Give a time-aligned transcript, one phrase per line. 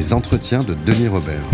[0.00, 1.44] Les entretiens de Denis Robert.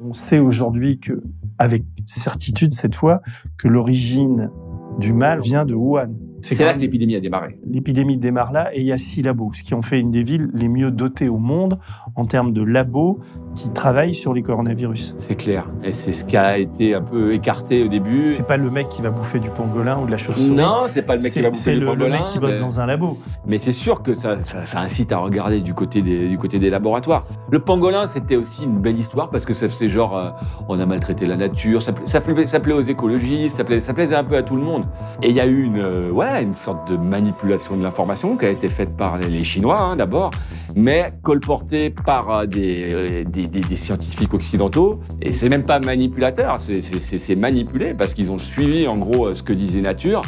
[0.00, 1.22] On sait aujourd'hui que,
[1.58, 3.20] avec certitude cette fois,
[3.58, 4.50] que l'origine
[4.98, 6.14] du mal vient de Wuhan.
[6.42, 7.58] C'est là que l'épidémie a démarré.
[7.66, 10.22] L'épidémie démarre là et il y a six labos, ce qui ont fait une des
[10.22, 11.78] villes les mieux dotées au monde
[12.14, 13.20] en termes de labos
[13.54, 15.14] qui travaillent sur les coronavirus.
[15.18, 15.66] C'est clair.
[15.82, 18.32] Et c'est ce qui a été un peu écarté au début.
[18.32, 20.50] C'est pas le mec qui va bouffer du pangolin ou de la chauve-souris.
[20.50, 22.04] Non, c'est pas le mec qui va bouffer du pangolin.
[22.04, 22.60] C'est le mec qui bosse mais...
[22.60, 23.18] dans un labo.
[23.46, 26.58] Mais c'est sûr que ça, ça, ça, incite à regarder du côté des, du côté
[26.58, 27.24] des laboratoires.
[27.50, 30.30] Le pangolin, c'était aussi une belle histoire parce que faisait genre, euh,
[30.68, 33.94] on a maltraité la nature, ça, ça, plaisait, ça plaisait aux écologistes, ça plaisait, ça
[33.94, 34.86] plaisait un peu à tout le monde.
[35.22, 38.46] Et il y a eu une, euh, ouais, une sorte de manipulation de l'information qui
[38.46, 40.30] a été faite par les Chinois hein, d'abord,
[40.76, 45.00] mais colportée par euh, des, des, scientifiques occidentaux.
[45.20, 49.52] Et c'est même pas manipulateur, c'est manipulé parce qu'ils ont suivi en gros ce que
[49.52, 50.22] disait Nature.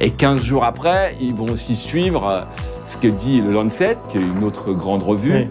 [0.00, 2.46] Et 15 jours après, ils vont aussi suivre
[2.86, 5.48] ce que dit le Lancet, qui est une autre grande revue.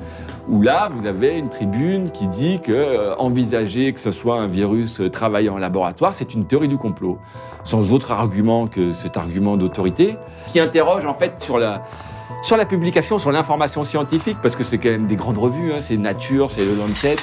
[0.47, 4.47] Où là, vous avez une tribune qui dit que euh, envisager que ce soit un
[4.47, 7.19] virus euh, travaillant en laboratoire, c'est une théorie du complot,
[7.63, 11.83] sans autre argument que cet argument d'autorité, qui interroge en fait sur la,
[12.41, 15.77] sur la publication, sur l'information scientifique, parce que c'est quand même des grandes revues, hein,
[15.79, 17.15] c'est Nature, c'est le Lancet.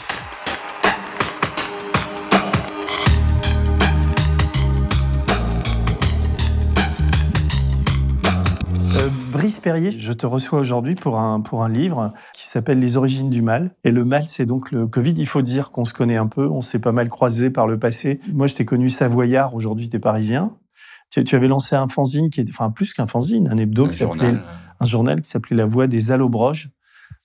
[9.42, 13.28] Brice Perrier, je te reçois aujourd'hui pour un, pour un livre qui s'appelle Les origines
[13.28, 13.74] du mal.
[13.82, 15.14] Et le mal, c'est donc le Covid.
[15.16, 17.76] Il faut dire qu'on se connaît un peu, on s'est pas mal croisé par le
[17.76, 18.20] passé.
[18.32, 20.52] Moi, je t'ai connu savoyard, aujourd'hui tu es parisien.
[21.10, 23.88] Tu, tu, avais lancé un fanzine qui était, enfin plus qu'un fanzine, un hebdo, un
[23.88, 24.44] qui journal.
[24.78, 26.70] un journal qui s'appelait La Voix des Allobroges.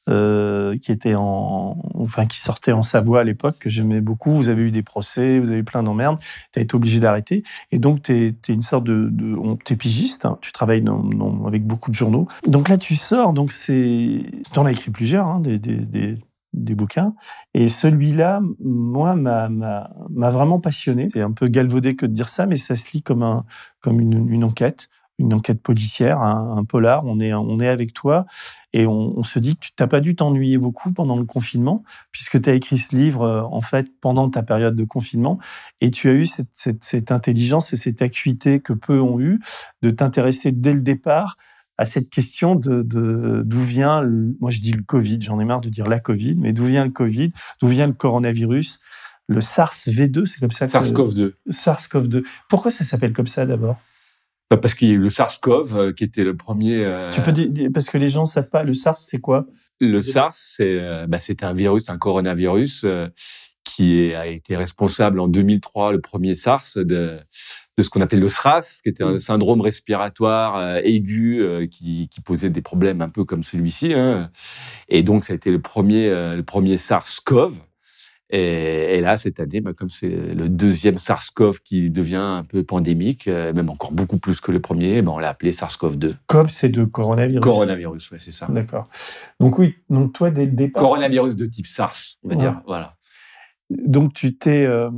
[0.09, 4.31] Euh, qui sortait en Savoie à l'époque que j'aimais beaucoup.
[4.31, 6.19] Vous avez eu des procès, vous avez eu plein d'emmerdes.
[6.53, 7.43] Tu as été obligé d'arrêter.
[7.71, 9.35] Et donc tu es, une sorte de, de
[9.65, 10.25] t'es pigiste.
[10.25, 10.85] Hein, tu travailles
[11.45, 12.27] avec beaucoup de journaux.
[12.47, 13.33] Donc là tu sors.
[13.33, 14.21] Donc c'est,
[14.53, 16.17] t'en as écrit plusieurs, hein, des,
[16.53, 17.13] bouquins.
[17.53, 21.07] Et celui-là, moi, m'a vraiment passionné.
[21.11, 23.45] C'est un peu galvaudé que de dire ça, mais ça se lit comme un,
[23.81, 27.05] comme une, une enquête une enquête policière, un, un, polar.
[27.05, 28.25] On est, on est avec toi
[28.73, 31.83] et on, on se dit que tu n'as pas dû t'ennuyer beaucoup pendant le confinement,
[32.11, 35.39] puisque tu as écrit ce livre euh, en fait pendant ta période de confinement
[35.81, 39.39] et tu as eu cette, cette, cette intelligence et cette acuité que peu ont eu
[39.81, 41.37] de t'intéresser dès le départ
[41.77, 42.81] à cette question de
[43.45, 46.35] d'où vient, le, moi je dis le Covid, j'en ai marre de dire la Covid,
[46.37, 48.79] mais d'où vient le Covid, d'où vient le coronavirus,
[49.27, 50.67] le SARS-V2, c'est comme ça.
[50.67, 51.33] SARS-CoV-2.
[51.49, 52.25] SARS-CoV-2.
[52.49, 53.77] Pourquoi ça s'appelle comme ça d'abord?
[54.55, 56.83] Parce qu'il y a eu le SARS-CoV euh, qui était le premier.
[56.85, 57.09] Euh...
[57.11, 59.45] Tu peux dire, parce que les gens savent pas, le SARS, c'est quoi?
[59.79, 63.07] Le SARS, c'est euh, bah, un virus, un coronavirus euh,
[63.63, 67.19] qui est, a été responsable en 2003, le premier SARS, de,
[67.77, 72.49] de ce qu'on appelle le SRAS, qui était un syndrome respiratoire aigu qui, qui, posait
[72.49, 73.93] des problèmes un peu comme celui-ci.
[73.93, 74.31] Hein.
[74.87, 77.59] Et donc, ça a été le premier, le premier SARS-CoV.
[78.29, 82.63] Et, et, là, cette année, bah, comme c'est le deuxième SARS-CoV qui devient un peu
[82.63, 86.15] pandémique, euh, même encore beaucoup plus que le premier, bah, on l'a appelé SARS-CoV-2.
[86.27, 87.41] CoV, c'est de coronavirus.
[87.41, 88.47] Coronavirus, oui, c'est ça.
[88.49, 88.89] D'accord.
[89.39, 90.83] Donc oui, donc toi, dès le départ...
[90.83, 92.41] Coronavirus de type SARS, on va ouais.
[92.41, 92.95] dire, voilà.
[93.69, 94.89] Donc tu t'es, euh,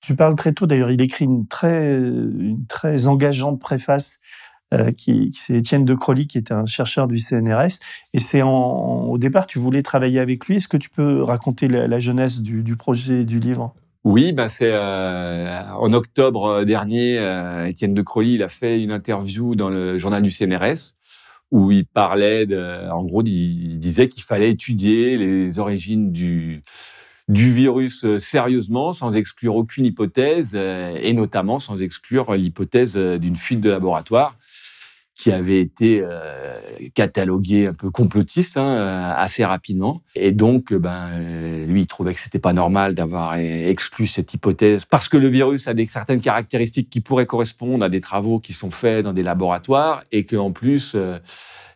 [0.00, 0.66] tu parles très tôt.
[0.66, 4.20] D'ailleurs, il écrit une très, une très engageante préface
[4.96, 7.78] qui, qui c'est Étienne de Crolly, qui était un chercheur du CNRS.
[8.14, 10.56] Et c'est au départ, tu voulais travailler avec lui.
[10.56, 13.74] Est-ce que tu peux raconter la, jeunesse du, projet du livre?
[14.04, 18.90] Oui, ben c'est euh, en octobre dernier, euh, Étienne de Crolly, il a fait une
[18.90, 20.94] interview dans le journal du CNRS
[21.52, 26.62] où il parlait, de, en gros, il disait qu'il fallait étudier les origines du
[27.28, 33.70] du virus sérieusement, sans exclure aucune hypothèse, et notamment sans exclure l'hypothèse d'une fuite de
[33.70, 34.36] laboratoire
[35.22, 36.58] qui avait été euh,
[36.94, 40.02] catalogué un peu complotiste hein, assez rapidement.
[40.16, 41.10] Et donc, ben,
[41.68, 45.68] lui, il trouvait que c'était pas normal d'avoir exclu cette hypothèse parce que le virus
[45.68, 49.22] a des certaines caractéristiques qui pourraient correspondre à des travaux qui sont faits dans des
[49.22, 51.20] laboratoires et que en plus, euh,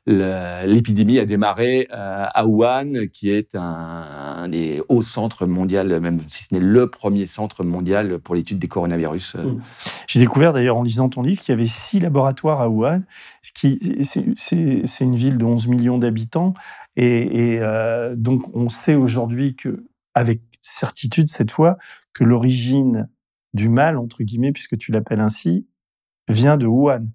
[0.06, 6.44] l'épidémie a démarré euh, à Wuhan, qui est un, des hauts centres mondiaux, même si
[6.44, 9.34] ce n'est le premier centre mondial pour l'étude des coronavirus.
[9.34, 9.62] Mmh.
[10.06, 13.02] J'ai découvert d'ailleurs en lisant ton livre qu'il y avait six laboratoires à Wuhan.
[13.42, 16.54] C'est une ville de 11 millions d'habitants.
[16.96, 19.56] Et, euh, donc, on sait aujourd'hui
[20.14, 21.78] avec certitude cette fois,
[22.12, 23.08] que l'origine
[23.54, 25.66] du mal, entre guillemets, puisque tu l'appelles ainsi,
[26.28, 27.06] vient de Wuhan.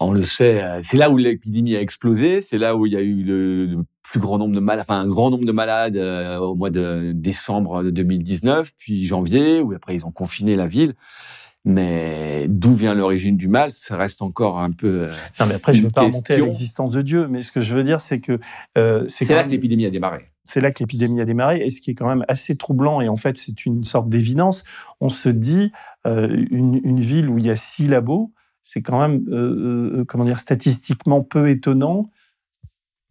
[0.00, 2.96] On le sait, euh, c'est là où l'épidémie a explosé, c'est là où il y
[2.96, 6.36] a eu le, plus grand nombre de malades, enfin un grand nombre de malades euh,
[6.38, 10.94] au mois de décembre 2019, puis janvier, où après ils ont confiné la ville.
[11.66, 15.04] Mais d'où vient l'origine du mal, ça reste encore un peu.
[15.04, 17.50] Euh, non, mais après, je ne veux pas remonter à l'existence de Dieu, mais ce
[17.50, 18.38] que je veux dire, c'est que.
[19.08, 20.30] c'est là que l'épidémie a démarré.
[20.44, 23.08] C'est là que l'épidémie a démarré, et ce qui est quand même assez troublant, et
[23.08, 24.62] en fait, c'est une sorte d'évidence.
[25.00, 25.72] On se dit,
[26.04, 28.30] une, une, ville où il y a six labos,
[28.64, 32.10] c'est quand même, euh, euh, comment dire, statistiquement peu étonnant,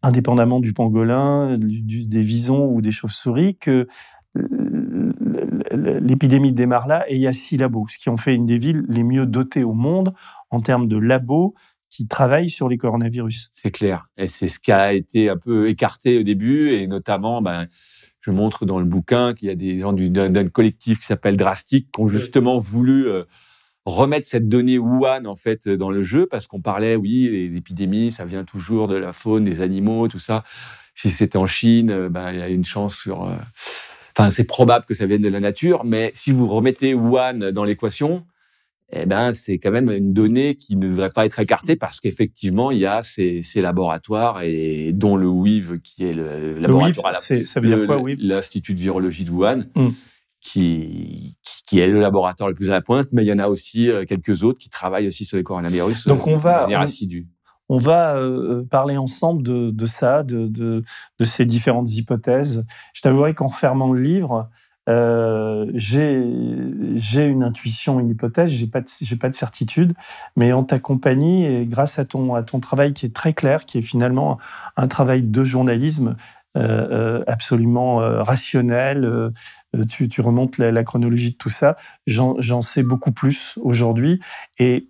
[0.01, 3.87] indépendamment du pangolin, des visons ou des chauves-souris, que
[4.37, 5.13] euh,
[6.01, 8.57] l'épidémie démarre là et il y a six labos, ce qui en fait une des
[8.57, 10.13] villes les mieux dotées au monde
[10.49, 11.53] en termes de labos
[11.89, 13.51] qui travaillent sur les coronavirus.
[13.53, 14.07] C'est clair.
[14.17, 17.67] Et c'est ce qui a été un peu écarté au début, et notamment, ben,
[18.21, 21.91] je montre dans le bouquin qu'il y a des gens d'un collectif qui s'appelle Drastic
[21.91, 23.05] qui ont justement voulu
[23.85, 28.11] remettre cette donnée Wuhan en fait dans le jeu parce qu'on parlait oui les épidémies
[28.11, 30.43] ça vient toujours de la faune des animaux tout ça.
[30.95, 33.35] Si c'était en Chine euh, ben il y a une chance sur euh,
[34.15, 37.65] enfin c'est probable que ça vienne de la nature mais si vous remettez Wuhan dans
[37.65, 38.25] l'équation
[38.93, 42.71] eh ben c'est quand même une donnée qui ne devrait pas être écartée parce qu'effectivement
[42.71, 47.43] il y a ces, ces, laboratoires et dont le WIV qui est le, laboratoire WIV,
[47.43, 49.63] ça veut dire quoi l'Institut de virologie de Wuhan.
[49.75, 49.89] Mmh.
[50.43, 53.47] Qui, qui est le laboratoire le plus à la pointe, mais il y en a
[53.47, 56.81] aussi euh, quelques autres qui travaillent aussi sur les coronavirus Donc on va, de manière
[56.81, 57.27] assidue.
[57.69, 60.83] On va euh, parler ensemble de, de ça, de, de,
[61.17, 62.65] de, ces différentes hypothèses.
[62.93, 64.49] Je t'avouerai qu'en fermant le livre,
[64.89, 69.93] euh, j'ai une intuition, une hypothèse, j'ai pas pas de certitude,
[70.35, 73.65] mais en ta compagnie et grâce à ton à ton travail qui est très clair,
[73.65, 74.37] qui est finalement
[74.75, 79.33] un travail de journalisme euh, absolument rationnel,
[79.75, 81.75] euh, tu, remontes la, chronologie de tout ça.
[82.07, 84.19] J'en sais beaucoup plus aujourd'hui.
[84.59, 84.89] Et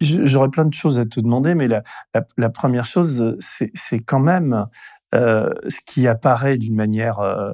[0.00, 3.36] j'aurais plein de choses à te demander, mais la, première chose,
[3.74, 4.66] c'est quand même
[5.14, 7.52] euh, ce qui apparaît d'une manière, euh,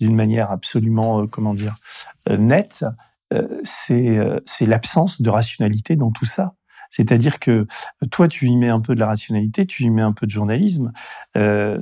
[0.00, 1.76] manière absolument, comment dire,
[2.30, 2.84] nette,
[3.64, 6.54] c'est l'absence de rationalité dans tout ça.
[6.96, 7.66] C'est-à-dire que
[8.10, 10.30] toi, tu y mets un peu de la rationalité, tu y mets un peu de
[10.30, 10.92] journalisme,
[11.36, 11.78] euh,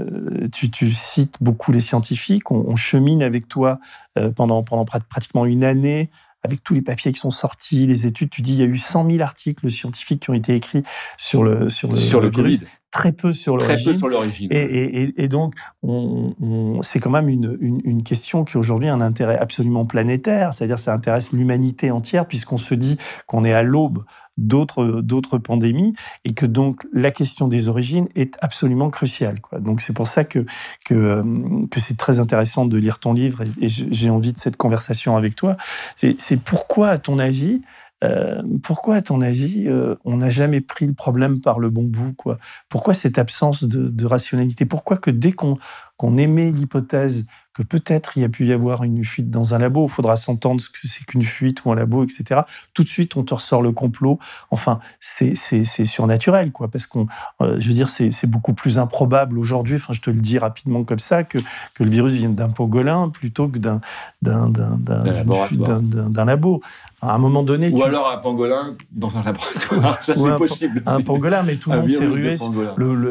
[0.53, 3.79] tu, cites beaucoup les scientifiques, on, chemine avec toi
[4.19, 6.11] euh, pendant, pendant pratiquement une année
[6.43, 8.77] avec tous les papiers qui sont sortis, les études, tu dis il y a eu
[8.77, 10.83] 100 000 articles scientifiques qui ont été écrits
[11.17, 12.61] sur le sur le, sur le, Covid.
[12.94, 13.75] Très peu sur l'origine.
[13.82, 14.49] Très peu sur l'origine.
[14.52, 18.94] Et, et, et, donc, on, c'est quand même une, une, une question qui aujourd'hui a
[18.94, 22.96] un intérêt absolument planétaire, c'est-à-dire ça intéresse l'humanité entière, puisqu'on se dit
[23.26, 24.05] qu'on est à l'aube
[24.37, 25.94] d'autres d'autres pandémies
[26.25, 29.61] et que donc la question des origines est absolument cruciale quoi.
[29.61, 30.44] Donc c'est pour ça que
[30.85, 31.23] que, euh,
[31.70, 35.35] que c'est très intéressant de lire ton livre et, j'ai envie de cette conversation avec
[35.35, 35.56] toi.
[35.96, 37.62] C'est pourquoi à ton avis
[38.05, 41.85] euh, pourquoi, à ton avis, euh, on n'a jamais pris le problème par le bon
[41.85, 42.39] bout quoi?
[42.69, 44.67] Pourquoi cette absence de, de rationalité?
[44.67, 45.56] Pourquoi que dès qu'on
[45.96, 49.58] qu'on émet l'hypothèse que peut-être il y a pu y avoir une fuite dans un
[49.58, 52.41] labo, il faudra s'entendre ce que c'est qu'une fuite ou un labo, etc.
[52.75, 54.19] Tout de suite, on te ressort le complot.
[54.50, 55.35] Enfin, c'est
[55.84, 57.06] surnaturel, quoi, parce qu'on,
[57.41, 60.82] euh, je veux dire, c'est beaucoup plus improbable aujourd'hui, enfin, je te le dis rapidement
[60.82, 61.39] comme ça, que,
[61.74, 63.81] que le virus vienne d'un pangolin plutôt que d'un
[64.20, 66.60] d'un labo.
[67.03, 67.70] À un moment donné.
[67.70, 70.82] Ou alors un pangolin dans un laboratoire, ça c'est possible.
[70.86, 72.36] Un pangolin, mais tout le monde s'est rué.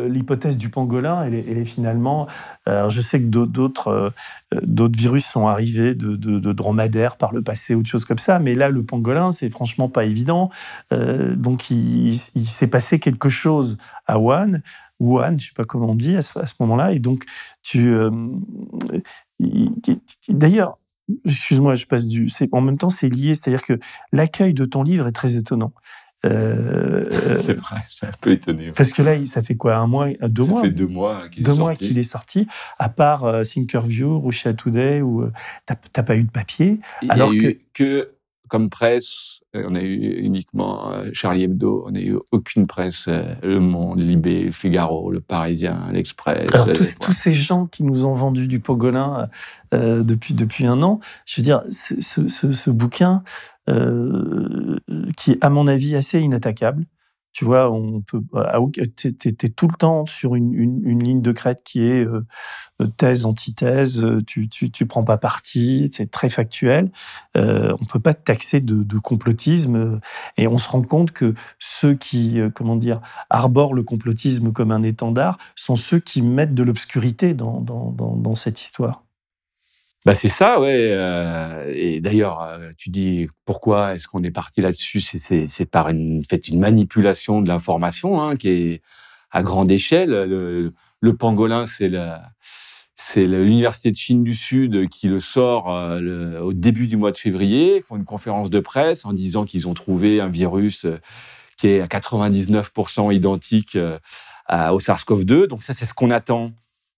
[0.09, 2.27] L'hypothèse du pangolin, elle est, elle est finalement
[2.77, 4.09] alors, je sais que d'autres euh,
[4.61, 6.15] d'autres virus sont arrivés de,
[6.53, 9.89] dromadaires par le passé ou de choses comme ça, mais là, le pangolin, c'est franchement
[9.89, 10.49] pas évident.
[10.91, 14.61] Euh, donc, il, s'est passé quelque chose à Wuhan,
[14.99, 17.25] Wuhan, je sais pas comment on dit à ce, moment-là, et donc
[17.61, 17.89] tu.
[17.93, 18.11] Euh,
[20.29, 20.77] d'ailleurs,
[21.25, 22.29] excuse-moi, je passe du.
[22.51, 23.79] En même temps, c'est lié, c'est-à-dire que
[24.11, 25.73] l'accueil de ton livre est très étonnant.
[26.25, 27.03] Euh,
[27.41, 28.71] c'est vrai, c'est un peu étonné.
[28.75, 31.41] Parce que là, ça fait quoi Un mois Deux mois Ça fait deux mois qu'il
[31.41, 32.47] est, deux mois qu'il est sorti.
[32.79, 35.31] À part euh, Thinkerview, Russia Today, où euh,
[35.65, 36.79] t'as pas eu de papier.
[37.01, 37.35] Il alors que...
[37.35, 38.13] Eu que
[38.53, 43.05] comme presse, euh, on a eu uniquement euh, Charlie Hebdo, on n'a eu aucune presse,
[43.07, 46.53] euh, Le Monde, Libé, Figaro, Le Parisien, l'Express.
[46.53, 49.27] Alors tous, tous, ces gens qui nous ont vendu du pogolin
[49.73, 53.23] euh, depuis, depuis un an, je veux dire, ce, ce, ce bouquin,
[53.70, 54.77] euh,
[55.17, 56.86] qui est à mon avis assez inattaquable,
[57.32, 58.22] Tu vois, on peut,
[58.96, 63.25] tu es, tout le temps sur une, une, ligne de crête qui est euh, thèse,
[63.25, 66.91] antithèse, tu, tu, tu, prends pas parti, c'est très factuel.
[67.38, 70.00] Euh, on peut pas te taxer de, complotisme.
[70.38, 74.72] Et on se rend compte que ceux qui, euh, comment dire, arborent le complotisme comme
[74.72, 79.02] un étendard sont ceux qui mettent de l'obscurité dans, dans, dans cette histoire.
[80.05, 80.89] Bah c'est ça, ouais.
[80.91, 85.00] Euh, et d'ailleurs, euh, tu dis pourquoi est-ce qu'on est parti là-dessus?
[85.00, 88.81] C'est par une fait une manipulation de l'information hein, qui est
[89.31, 90.12] à grande échelle.
[90.12, 91.89] Le, pangolin, c'est
[92.95, 97.17] c'est l'université de Chine du Sud qui le sort euh, au début du mois de
[97.17, 97.77] février.
[97.77, 100.86] Ils font une conférence de presse en disant qu'ils ont trouvé un virus
[101.57, 105.48] qui est à 99% identique au SARS-CoV-2.
[105.48, 106.51] Donc ça, c'est ce qu'on attend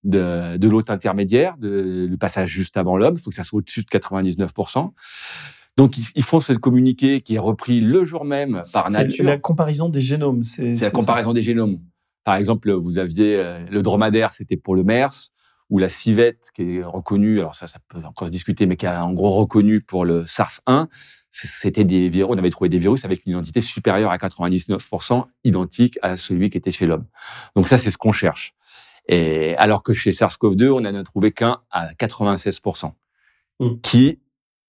[0.05, 3.15] de, de l'hôte intermédiaire, de, le passage juste avant l'homme.
[3.17, 4.91] Il faut que ça soit au-dessus de 99%.
[5.77, 9.25] Donc, ils font ce communiqué qui est repris le jour même par nature.
[9.25, 10.45] La comparaison des génomes.
[10.45, 11.79] C'est la comparaison des génomes.
[12.23, 15.31] Par exemple, vous aviez euh, le dromadaire, c'était pour le MERS,
[15.69, 18.85] ou la civette, qui est reconnue, alors ça, ça peut encore se discuter, mais qui
[18.85, 20.87] est en gros reconnue pour le SARS-1.
[21.29, 25.99] C'était des virus, on avait trouvé des virus avec une identité supérieure à 99%, identique
[26.01, 27.05] à celui qui était chez l'homme.
[27.55, 28.54] Donc ça, c'est ce qu'on cherche.
[29.07, 32.91] Et alors que chez SARS-CoV-2, on n'en a trouvé qu'un à 96%,
[33.59, 33.69] mmh.
[33.81, 34.19] qui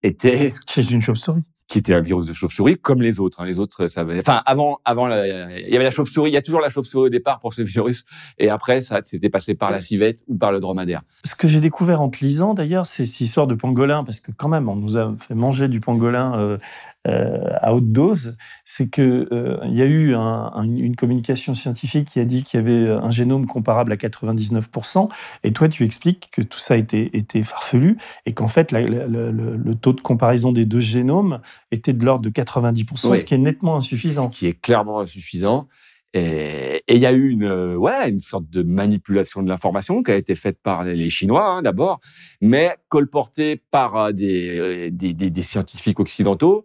[0.03, 3.41] était chez une chauve-souris qui était un virus de chauve-souris comme les autres.
[3.41, 3.47] Hein.
[3.47, 6.31] Les autres, ça enfin avant, avant, il y avait la chauve-souris.
[6.31, 8.05] Il y a toujours la chauve-souris au départ pour ce virus,
[8.39, 11.03] et après, ça s'était passé par la civette ou par le dromadaire.
[11.25, 14.31] Ce que j'ai découvert en te lisant, d'ailleurs, c'est cette histoire de pangolin, parce que
[14.31, 16.59] quand même, on nous a fait manger du pangolin euh,
[17.07, 22.25] à haute dose, c'est que euh, il y a eu une communication scientifique qui a
[22.25, 25.09] dit qu'il y avait un génome comparable à 99%,
[25.45, 29.93] et toi tu expliques que tout ça était, était farfelu et qu'en fait le, taux
[29.93, 34.31] de comparaison des deux génomes était de l'ordre de 90%, ce qui est nettement insuffisant.
[34.33, 35.69] Ce qui est clairement insuffisant.
[36.15, 40.17] Et il y a eu une, ouais, une sorte de manipulation de l'information qui a
[40.17, 42.01] été faite par les Chinois hein, d'abord,
[42.41, 46.65] mais colportée par euh, des, des, des scientifiques occidentaux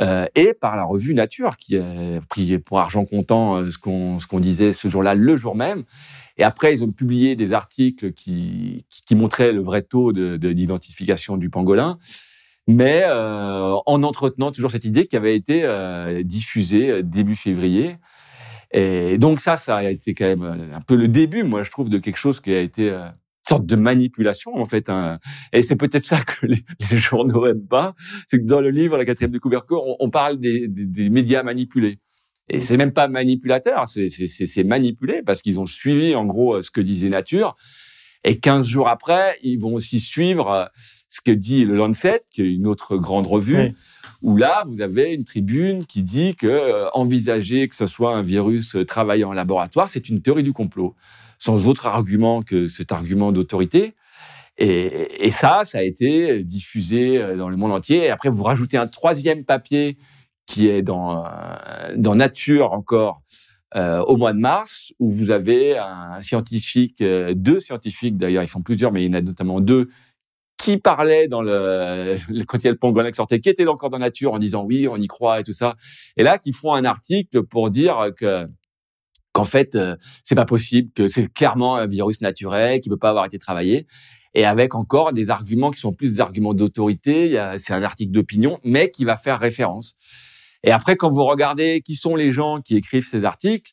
[0.00, 4.18] euh, et par la revue Nature, qui a pris pour argent comptant euh, ce qu'on
[4.28, 5.84] qu'on disait ce jour-là, le jour même.
[6.38, 11.42] Et après, ils ont publié des articles qui, qui, montraient le vrai taux d'identification de,
[11.42, 11.98] du pangolin,
[12.66, 17.96] mais euh, en entretenant toujours cette idée qui avait été euh, diffusée début février.
[18.70, 21.90] Et donc ça, ça a été quand même un peu le début, moi je trouve,
[21.90, 22.90] de quelque chose qui a été
[23.48, 24.88] sorte de manipulation en fait.
[24.88, 25.18] Hein.
[25.52, 26.64] Et c'est peut-être ça que les,
[26.96, 27.94] journaux aiment pas,
[28.26, 31.98] c'est que dans le livre La quatrième de on, on parle des, des, médias manipulés.
[32.48, 36.80] Et c'est même pas manipulateur, c'est manipulé parce qu'ils ont suivi en gros ce que
[36.80, 37.56] disait Nature.
[38.24, 40.64] Et 15 jours après, ils vont aussi suivre euh,
[41.08, 43.74] ce que dit le Lancet, qui est une autre grande revue,
[44.22, 48.22] où là, vous avez une tribune qui dit que euh, envisager que ce soit un
[48.22, 50.94] virus euh, travaillant en laboratoire, c'est une théorie du complot
[51.42, 53.96] sans autre argument que cet argument d'autorité.
[54.58, 58.04] Et, ça, ça a été diffusé euh, dans le monde entier.
[58.04, 59.98] Et après, vous rajoutez un troisième papier
[60.46, 63.22] qui est dans, euh, Nature encore
[63.74, 68.62] euh, au mois de mars, où vous avez un scientifique, deux scientifiques d'ailleurs, ils sont
[68.62, 69.88] plusieurs, mais il y en a notamment deux,
[70.58, 73.90] qui parlaient dans le, quand il y a le pangolin qui sortait, qui étaient encore
[73.90, 75.74] dans Nature en disant oui, on y croit et tout ça.
[76.16, 78.46] Et là, qui font un article pour dire que
[79.32, 83.10] qu'en fait, euh, c'est pas possible, que c'est clairement un virus naturel qui peut pas
[83.10, 83.86] avoir été travaillé,
[84.34, 87.38] et avec encore des arguments qui sont plus des arguments d'autorité.
[87.58, 89.94] C'est un article d'opinion, mais qui va faire référence.
[90.64, 93.72] Et après, quand vous regardez qui sont les gens qui écrivent ces articles,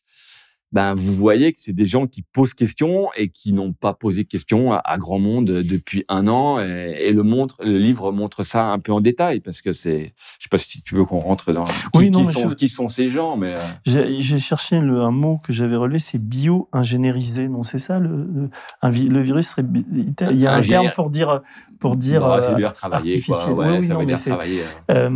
[0.71, 4.25] ben vous voyez que c'est des gens qui posent question et qui n'ont pas posé
[4.25, 6.59] question à, grand monde depuis un an.
[6.59, 10.43] Et, le montre, le livre montre ça un peu en détail parce que c'est, je
[10.43, 11.63] sais pas si tu veux qu'on rentre dans
[11.95, 14.19] oui, qui, non, sont, qui sont ces gens, mais euh.
[14.19, 17.47] j'ai cherché le, un mot que j'avais relevé, c'est bio-ingénierisé.
[17.47, 18.49] Non, c'est ça le,
[18.83, 21.41] le, virus serait, il y a un terme pour dire
[21.79, 23.51] pour dire bah, euh, travailler quoi.
[23.51, 24.61] Ouais, ça veut dire travailler.
[24.91, 25.09] Euh,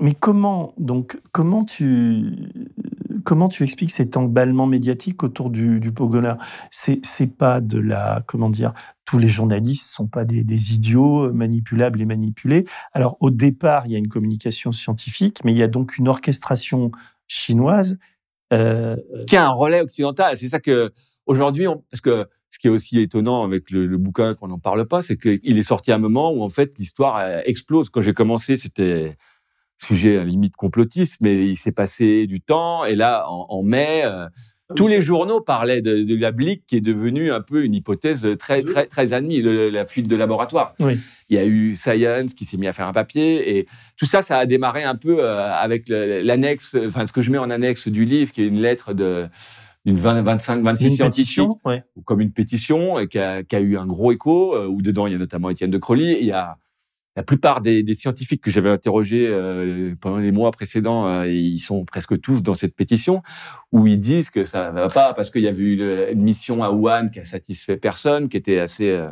[0.00, 2.50] mais comment donc comment tu
[3.26, 5.92] comment tu expliques cet emballement médiatique autour du, du
[6.70, 8.72] C'est pas de la comment dire
[9.04, 12.64] tous les journalistes sont pas des, idiots manipulables et manipulés.
[12.92, 16.08] Alors au départ, il y a une communication scientifique, mais il y a donc une
[16.08, 16.92] orchestration
[17.26, 17.98] chinoise
[18.52, 20.38] euh, qui a un relais occidental.
[20.38, 20.92] C'est ça que
[21.26, 24.86] aujourd'hui, parce que ce qui est aussi étonnant avec le, le bouquin qu'on n'en parle
[24.86, 27.90] pas, c'est qu'il est sorti à un moment où en fait l'histoire euh, explose.
[27.90, 29.16] Quand j'ai commencé, c'était
[29.78, 32.84] sujet à limite complotiste, mais il s'est passé du temps.
[32.84, 34.26] Et là, en, mai, euh,
[34.74, 38.26] Tous les journaux parlaient de, de la blique qui est devenue un peu une hypothèse
[38.38, 40.74] très, très, très admise, le- la fuite de laboratoire.
[40.80, 40.98] Oui.
[41.30, 43.66] Il y a eu Science qui s'est mis à faire un papier et
[43.96, 47.38] tout ça, ça a démarré un peu euh, avec l'annexe, enfin ce que je mets
[47.38, 49.26] en annexe du livre, qui est une lettre de
[49.84, 51.84] d'une 20, 25, 26 Une scientifiques pétition, ouais.
[51.94, 54.82] ou comme une pétition et qui a, qui a eu un gros écho, euh, où
[54.82, 56.10] dedans il y a notamment Étienne de Crolly.
[56.10, 56.56] et Il y a
[57.16, 61.58] la plupart des, des scientifiques que j'avais interrogés euh, pendant les mois précédents, euh, ils
[61.60, 63.22] sont presque tous dans cette pétition,
[63.72, 66.62] où ils disent que ça va pas parce qu'il y avait eu le- une mission
[66.62, 68.90] à Wuhan qui a satisfait personne, qui était assez...
[68.90, 69.08] euh,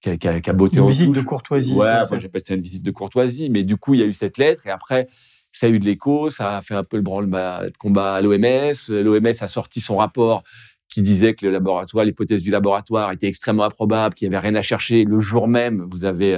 [0.00, 1.16] qui, a, qui a- qui a Une visite touche.
[1.16, 1.74] de courtoisie.
[1.74, 4.12] Ouais, moi j'appelle ça une visite de courtoisie, mais du coup il y a eu
[4.12, 5.08] cette lettre et après
[5.52, 8.20] ça a eu de l'écho, ça a fait un peu le branle-bas de combat à
[8.20, 8.74] l'OMS.
[8.90, 10.42] L'OMS a sorti son rapport
[10.88, 14.56] qui disait que le laboratoire, l'hypothèse du laboratoire était extrêmement improbable, qu'il n'y avait rien
[14.56, 15.04] à chercher.
[15.04, 16.34] Le jour même, vous avez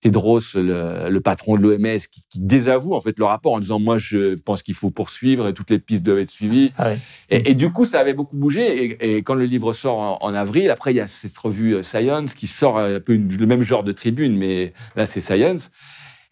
[0.00, 3.78] Tedros, le, le patron de l'OMS, qui, qui désavoue en fait le rapport en disant
[3.80, 6.72] moi je pense qu'il faut poursuivre et toutes les pistes doivent être suivies.
[6.78, 6.92] Ah.
[7.30, 8.84] Et, et du coup, ça avait beaucoup bougé.
[8.84, 11.74] Et, et quand le livre sort en, en avril, après, il y a cette revue
[11.74, 15.20] euh, Science qui sort un peu une- le même genre de tribune, mais là, c'est
[15.20, 15.70] Science.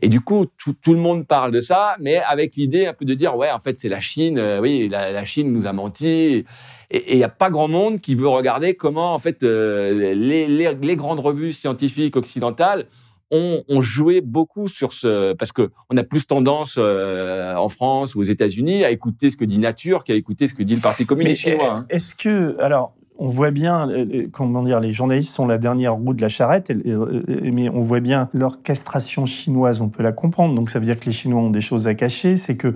[0.02, 3.06] Et du coup, tout, tout le monde parle de ça, mais avec l'idée un peu
[3.06, 4.38] de dire, ouais, en fait, c'est la Chine.
[4.38, 6.06] euh, oui, la, la Chine nous a menti.
[6.06, 6.44] Et
[6.90, 10.46] et il n'y a pas grand monde qui veut regarder comment, en fait, euh, les,
[10.46, 12.87] les, les grandes revues scientifiques occidentales
[13.30, 18.14] ont, ont joué beaucoup sur ce, parce que on a plus tendance euh, en France
[18.14, 20.80] ou aux États-Unis à écouter ce que dit Nature qu'à écouter ce que dit le
[20.80, 21.73] Parti communiste Mais, chinois.
[21.73, 21.87] hein.
[21.88, 25.95] Est-ce que, alors, on voit bien, euh, euh, comment dire, les journalistes sont la dernière
[25.95, 30.54] roue de la charrette, et- mais on voit bien l'orchestration chinoise, on peut la comprendre.
[30.54, 32.37] Donc ça veut dire que les Chinois ont des choses à cacher.
[32.37, 32.75] C'est que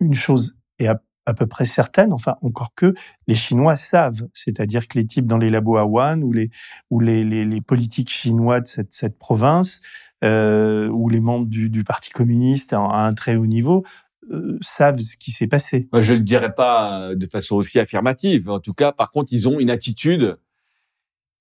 [0.00, 2.94] une chose est à, à peu près certaine, enfin encore que
[3.26, 6.50] les Chinois savent, c'est-à-dire que les types dans les labos à Wuhan ou les
[6.90, 9.80] ou les, politiques chinois de cette, cette province
[10.24, 13.84] euh, ou les membres du, du Parti communiste à, un très haut niveau
[14.30, 15.88] euh, savent ce qui s'est passé.
[15.92, 18.50] Je ne le dirais pas euh, de façon aussi affirmative.
[18.50, 20.36] En tout cas, par contre, ils ont une attitude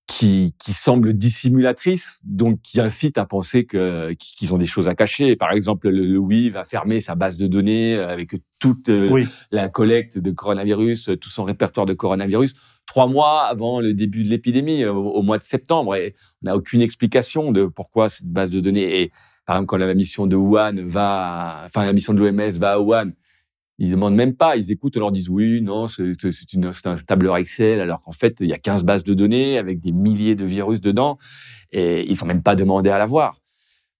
[0.09, 4.95] qui, qui semble dissimulatrice, donc qui incite à penser que qu'ils ont des choses à
[4.95, 5.35] cacher.
[5.35, 9.27] Par exemple, le, le va fermer sa base de données avec toute euh, Oui.
[9.51, 12.55] la collecte de coronavirus, tout son répertoire de coronavirus,
[12.87, 15.95] trois mois avant le début de l'épidémie, au, au mois de septembre.
[15.95, 19.01] Et on n'a aucune explication de pourquoi cette base de données.
[19.03, 19.11] Et
[19.45, 22.79] par exemple, quand la mission de Wuhan va, enfin la mission de l'OMS va à
[22.79, 23.11] Wuhan,
[23.79, 27.79] ils demandent même pas, ils écoutent, on leur dit oui, non, c'est un tableur Excel,
[27.79, 30.81] alors qu'en fait, il y a 15 bases de données avec des milliers de virus
[30.81, 31.17] dedans,
[31.71, 33.39] et ils sont même pas demandés à la voir.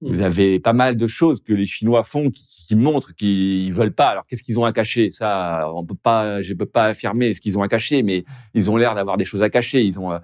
[0.02, 3.94] Vous avez pas mal de choses que les Chinois font qui, qui montrent qu'ils veulent
[3.94, 4.10] pas.
[4.10, 5.10] Alors qu'est-ce qu'ils ont à cacher?
[5.12, 8.70] Ça, on peut pas, je peux pas affirmer ce qu'ils ont à cacher, mais ils
[8.70, 9.82] ont l'air d'avoir des choses à cacher.
[9.82, 10.20] Ils ont, euh,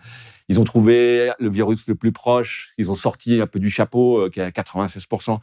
[0.48, 2.74] ils ont trouvé le virus le plus proche.
[2.78, 5.40] Ils ont sorti un peu du chapeau, euh, qui est à 96%.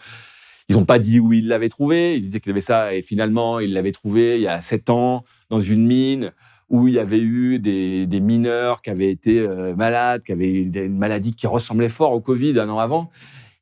[0.73, 2.17] Ils n'ont pas dit où ils l'avaient trouvé.
[2.17, 5.23] Ils disaient qu'ils avaient ça et finalement, ils l'avaient trouvé il y a sept ans
[5.51, 6.33] dans une mine
[6.71, 10.87] où il y avait eu des, mineurs qui avaient été euh, malades, qui avaient des-
[10.87, 13.11] une maladie qui ressemblait fort au Covid un an avant.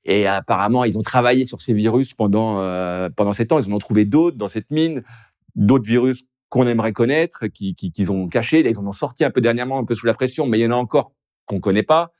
[0.05, 3.59] Et apparemment, ils ont travaillé sur ces virus pendant, euh, pendant sept ans.
[3.59, 5.03] Ils en ont trouvé d'autres dans cette mine,
[5.57, 8.61] d'autres virus qu'on aimerait connaître, qui- qui- qu'ils ont cachés.
[8.61, 10.67] Ils en ont sorti un peu dernièrement, un peu sous la pression, mais il y
[10.67, 11.13] en a encore
[11.45, 12.13] qu'on ne connaît pas.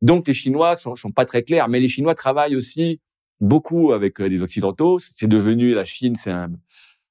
[0.00, 1.68] Donc, les Chinois sont, sont pas très clairs.
[1.68, 3.00] Mais les Chinois travaillent aussi
[3.40, 4.98] beaucoup avec euh, les Occidentaux.
[4.98, 6.50] C'est devenu, la Chine, c'est un,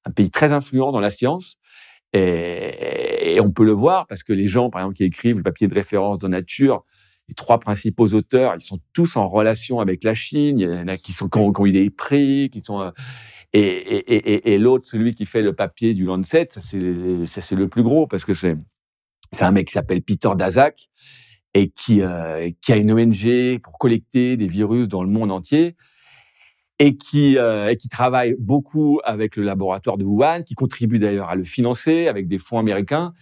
[0.04, 1.56] un pays très influent dans la science.
[2.12, 5.42] Et, et on peut le voir parce que les gens, par exemple, qui écrivent le
[5.42, 6.84] papier de référence dans Nature,
[7.28, 10.58] les trois principaux auteurs, ils sont tous en relation avec la Chine.
[10.58, 12.80] Il y en a qui sont qui ont, qui ont eu des prix, qui sont
[12.80, 12.90] euh,
[13.52, 18.06] et, et, et, l'autre, celui qui fait le papier du Lancet, c'est le plus gros
[18.06, 18.56] parce que c'est
[19.32, 20.88] c'est un mec qui s'appelle Peter Daszak
[21.54, 25.76] et qui euh, qui a une ONG pour collecter des virus dans le monde entier
[26.80, 31.28] et qui, euh, et qui travaille beaucoup avec le laboratoire de Wuhan, qui contribue d'ailleurs
[31.28, 33.12] à le financer avec des fonds américains.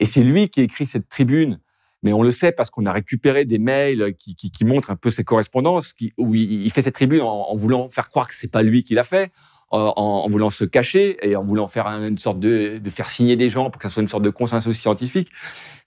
[0.00, 1.60] Et c'est lui qui écrit cette tribune.
[2.02, 4.96] Mais on le sait parce qu'on a récupéré des mails qui, qui, qui montrent un
[4.96, 8.34] peu ses correspondances, qui, où il, fait cette tribune en, en voulant faire croire que
[8.34, 9.30] c'est pas lui qui l'a fait,
[9.70, 13.36] en, en voulant se cacher et en voulant faire une sorte de, de faire signer
[13.36, 15.30] des gens pour que ça soit une sorte de consensus scientifique.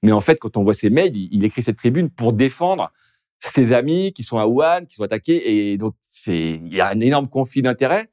[0.01, 2.91] Mais en fait, quand on voit ces mails, il, il écrit cette tribune pour défendre
[3.39, 5.95] ses amis qui sont à Wuhan, qui sont attaqués, et donc
[6.28, 8.10] il y a un énorme conflit d'intérêts.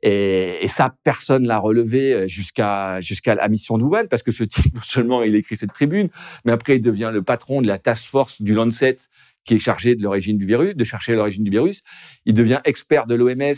[0.00, 4.44] Et, et ça, personne l'a relevé jusqu'à jusqu'à la mission de Wuhan, parce que ce
[4.44, 6.08] type, non seulement il écrit cette tribune,
[6.44, 8.98] mais après il devient le patron de la task force du Lancet,
[9.44, 11.82] qui est chargé de l'origine du virus, de chercher l'origine du virus.
[12.26, 13.54] Il devient expert de l'OMS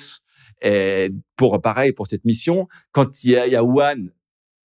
[1.37, 2.69] pour pareil pour cette mission.
[2.93, 4.07] Quand il y a, il y a Wuhan,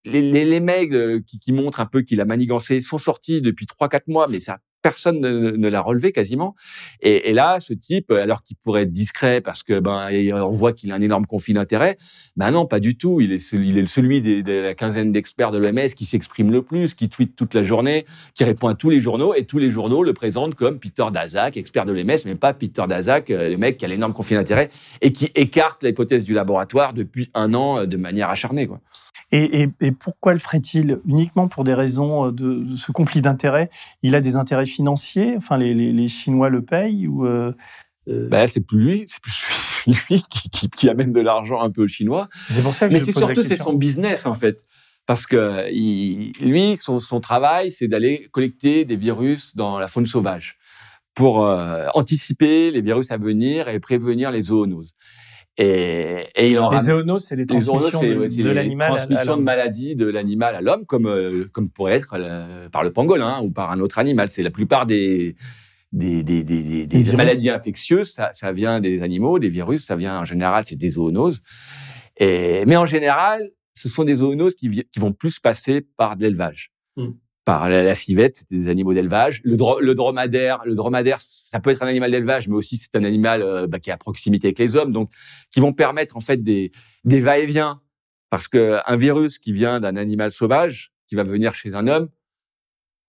[0.05, 3.65] les, les, les mails qui, qui montrent un peu qu'il a manigancé sont sortis depuis
[3.65, 6.55] 3-4 mois, mais ça personne ne, l'a relevé quasiment.
[7.01, 10.91] Et, là, ce type, alors qu'il pourrait être discret parce que ben on voit qu'il
[10.91, 11.97] a un énorme conflit d'intérêt,
[12.35, 13.19] ben non, pas du tout.
[13.19, 16.61] Il est celui, il est celui de la quinzaine d'experts de l'OMS qui s'exprime le
[16.61, 19.71] plus, qui tweet toute la journée, qui répond à tous les journaux et tous les
[19.71, 23.57] journaux le présentent comme Peter Daszak, expert de l'OMS, mais pas Peter Daszak, euh, le
[23.57, 24.69] mec qui a l'énorme conflit d'intérêt
[25.01, 28.81] et qui écarte l'hypothèse du laboratoire depuis un an euh, de manière acharnée, quoi.
[29.31, 29.67] Et,
[29.99, 33.69] pourquoi le ferait-il Uniquement pour des raisons de, ce conflit d'intérêts?
[34.01, 35.35] Il a des intérêts financiers?
[35.37, 37.51] Enfin, les, Chinois le payent ou euh,
[38.07, 38.27] euh?
[38.29, 39.43] Ben, c'est plus lui, c'est plus
[40.09, 40.23] lui
[40.75, 42.29] qui, amène de l'argent un peu aux Chinois.
[42.49, 44.63] C'est pour ça que Mais c'est surtout c'est son business en fait,
[45.05, 45.69] parce que
[46.43, 50.57] lui, son, travail, c'est d'aller collecter des virus dans la faune sauvage
[51.13, 54.95] pour euh, anticiper les virus à venir et prévenir les zoonoses.
[55.57, 59.95] Et, et il en les zoonoses, c'est les transmissions de, de l'animal transmission de maladies
[59.95, 62.17] de l'animal à l'homme, comme euh, comme pourrait être
[62.71, 64.29] par le pangolin ou par un autre animal.
[64.29, 65.35] C'est la plupart des
[65.93, 70.19] des, des, des, des maladies infectieuses, ça, ça vient des animaux, des virus, ça vient
[70.19, 71.41] en général, c'est des zoonoses.
[72.17, 76.23] Et, mais en général, ce sont des zoonoses qui, qui vont plus passer par de
[76.23, 76.73] l'élevage.
[76.97, 77.11] Hmm
[77.45, 79.41] par la, civette, c'était des animaux d'élevage.
[79.43, 79.55] Le,
[79.93, 83.67] dromadaire, le dromadaire, ça peut être un animal d'élevage, mais aussi c'est un animal euh,
[83.67, 85.11] bah, qui est à proximité avec les hommes, donc
[85.51, 86.71] qui vont permettre en fait des,
[87.03, 87.81] des va-et-vient.
[88.31, 92.09] Parce que un virus qui vient d'un animal sauvage, qui va venir chez un homme,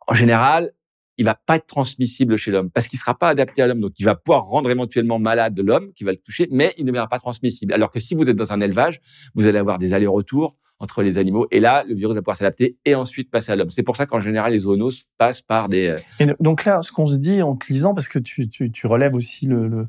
[0.07, 0.73] en général,
[1.17, 3.81] il va pas être transmissible chez l'homme parce qu'il sera pas adapté à l'homme.
[3.81, 6.93] Donc, il va pouvoir rendre éventuellement malade l'homme qui va le toucher, mais il ne
[6.93, 7.73] sera pas transmissible.
[7.73, 9.01] Alors que si vous êtes dans un élevage,
[9.35, 11.47] vous allez avoir des allers-retours entre les animaux.
[11.51, 13.71] Et là, le virus va pouvoir s'adapter et ensuite passer à l'homme.
[13.71, 15.89] C'est pour ça qu'en général, les zoonoses passent par des...
[15.89, 18.71] Euh, et donc là, ce qu'on se dit en te lisant, parce que tu, tu,
[18.71, 19.87] tu relèves aussi le, le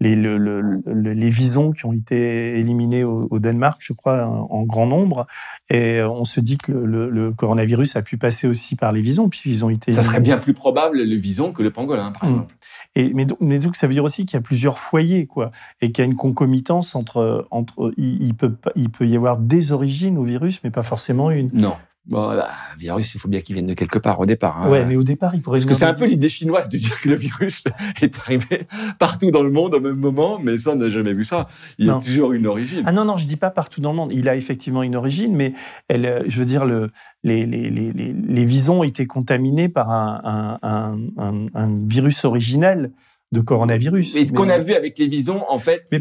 [0.00, 4.62] les, le, le, les visons qui ont été éliminés au, au, Danemark, je crois, en,
[4.62, 5.26] grand nombre.
[5.68, 9.64] Et on se dit que le, coronavirus a pu passer aussi par les visons, puisqu'ils
[9.64, 9.92] ont été...
[9.92, 12.32] Ça serait bien plus probable le vison que le pangolin, par mmh.
[12.32, 12.54] exemple.
[12.96, 16.02] Mais, mais donc, ça veut dire aussi qu'il y a plusieurs foyers, quoi, et qu'il
[16.02, 20.24] y a une concomitance entre, entre il, peut, il peut y avoir des origines au
[20.24, 21.50] virus, mais pas forcément une.
[21.52, 21.76] Non.
[22.10, 24.60] Bon, bah, virus, il faut bien qu'il vienne de quelque part au départ.
[24.60, 24.68] Hein.
[24.68, 25.58] Ouais, mais au départ, il pourrait.
[25.58, 27.62] Parce que c'est un peu l'idée chinoise de dire que le virus
[28.02, 28.66] est arrivé
[28.98, 31.46] partout dans le monde au même moment, mais ça, on n'a jamais vu ça.
[31.78, 32.82] Il y a toujours une origine.
[32.84, 34.10] Ah non, non, je dis pas partout dans le monde.
[34.12, 35.54] Il a effectivement une origine, mais
[35.86, 36.90] elle, euh, je veux dire, le,
[37.22, 42.90] les, les, les, les visons ont été contaminés par un, un, un, un virus originel
[43.32, 44.14] de coronavirus.
[44.14, 46.00] Mais ce qu'on a vu avec les visons, en fait, mais,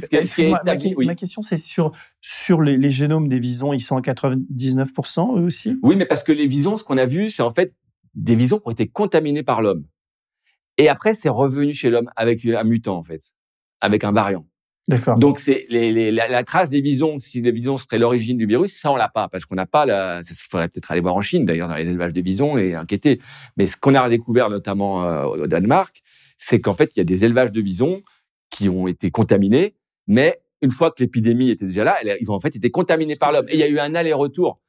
[1.05, 5.77] ma, question, c'est sur, sur les, génomes des visons, ils sont à 99% eux aussi?
[5.83, 7.73] Oui, mais parce que les visons, ce qu'on a vu, c'est en fait
[8.15, 9.85] des visons qui ont été contaminés par l'homme.
[10.77, 13.21] Et après, c'est revenu chez l'homme avec un mutant, en fait,
[13.81, 14.45] avec un variant.
[14.87, 15.19] D'accord.
[15.19, 18.91] Donc, c'est les, la, trace des visons, si les visons seraient l'origine du virus, ça,
[18.91, 21.45] on l'a pas, parce qu'on n'a pas la, ça faudrait peut-être aller voir en Chine,
[21.45, 23.19] d'ailleurs, dans les élevages de visons et enquêter.
[23.55, 26.01] Mais ce qu'on a découvert, notamment euh, au Danemark,
[26.39, 28.01] c'est qu'en fait, il y a des élevages de visons
[28.49, 29.75] qui ont été contaminés,
[30.07, 33.31] mais une fois que l'épidémie était déjà là, ils ont en fait été contaminés par
[33.31, 33.45] l'homme.
[33.49, 34.59] Et il y a eu un aller-retour.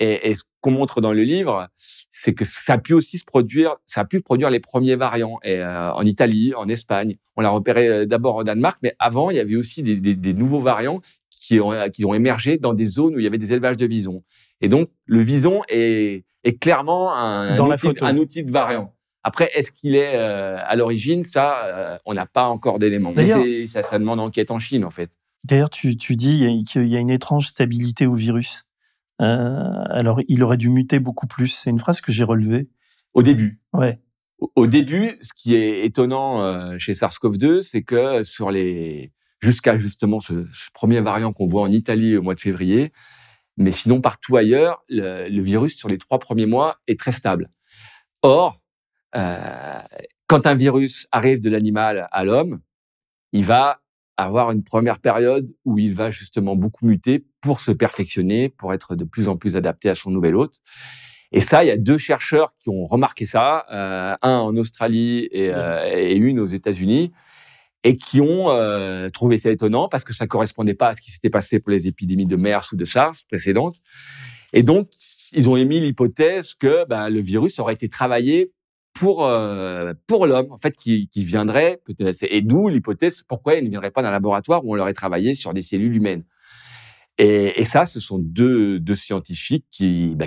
[0.00, 1.68] Et, ce qu'on montre dans le livre,
[2.10, 5.38] c'est que ça a pu aussi se produire, ça a pu produire les premiers variants
[5.42, 7.16] et, euh, en Italie, en Espagne.
[7.36, 10.60] On l'a repéré euh, d'abord au Danemark, mais avant, il y avait aussi des, nouveaux
[10.60, 13.76] variants qui ont, qui ont émergé dans des zones où il y avait des élevages
[13.76, 14.22] de visons.
[14.60, 18.94] Et donc, le vison est, est clairement un, dans un outil de variant.
[19.28, 21.22] Après, est-ce qu'il est, euh, à l'origine?
[21.22, 23.12] Ça, euh, on n'a pas encore d'éléments.
[23.68, 25.10] Ça, ça demande enquête en Chine, en fait.
[25.44, 28.64] D'ailleurs, tu, tu dis qu'il y a une étrange stabilité au virus.
[29.20, 31.48] Euh, alors, il aurait dû muter beaucoup plus.
[31.48, 32.70] C'est une phrase que j'ai relevée.
[33.12, 33.60] Au début.
[33.74, 34.00] Ouais.
[34.38, 40.46] Au, début, ce qui est étonnant chez SARS-CoV-2, c'est que sur les jusqu'à justement ce,
[40.72, 42.92] premier variant qu'on voit en Italie au mois de février,
[43.58, 47.50] mais sinon partout ailleurs, le, le virus sur les trois premiers mois est très stable.
[48.22, 48.56] Or,
[49.18, 49.80] euh,
[50.26, 52.60] quand un virus arrive de l'animal à l'homme,
[53.32, 53.80] il va
[54.16, 58.96] avoir une première période où il va justement beaucoup muter pour se perfectionner, pour être
[58.96, 60.56] de plus en plus adapté à son nouvel hôte.
[61.30, 65.28] Et ça, il y a deux chercheurs qui ont remarqué ça, euh, un en Australie
[65.30, 67.12] et, euh, et une aux États-Unis,
[67.84, 71.12] et qui ont euh, trouvé ça étonnant parce que ça correspondait pas à ce qui
[71.12, 73.76] s'était passé pour les épidémies de MERS ou de SARS précédentes.
[74.52, 74.90] Et donc,
[75.32, 78.52] ils ont émis l'hypothèse que ben, le virus aurait été travaillé
[78.98, 81.80] pour euh, pour l'homme en fait qui, qui viendrait
[82.22, 85.54] et d'où l'hypothèse pourquoi il ne viendrait pas d'un laboratoire où on aurait travaillé sur
[85.54, 86.24] des cellules humaines.
[87.20, 90.26] Et, ça ce sont deux, scientifiques qui, bah,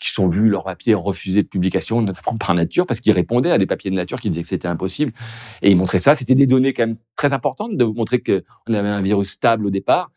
[0.00, 3.58] qui, sont vus leur papier refusé de publication notamment par Nature parce qu'ils répondaient à
[3.58, 5.12] des papiers de Nature qui disaient que c'était impossible.
[5.60, 6.14] Et ils montraient ça.
[6.14, 9.70] C'était des données quand même très importantes de montrer qu'on avait un virus stable au
[9.70, 10.10] départ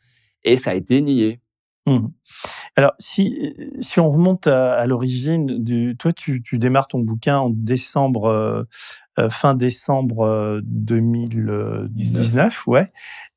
[0.45, 1.40] et ça a été nié
[1.87, 2.07] Mmh.
[2.75, 7.49] Alors, si, si on remonte à, l'origine du, toi, tu, tu, démarres ton bouquin en
[7.49, 8.63] décembre, euh,
[9.19, 12.91] euh, fin décembre 2019, ouais,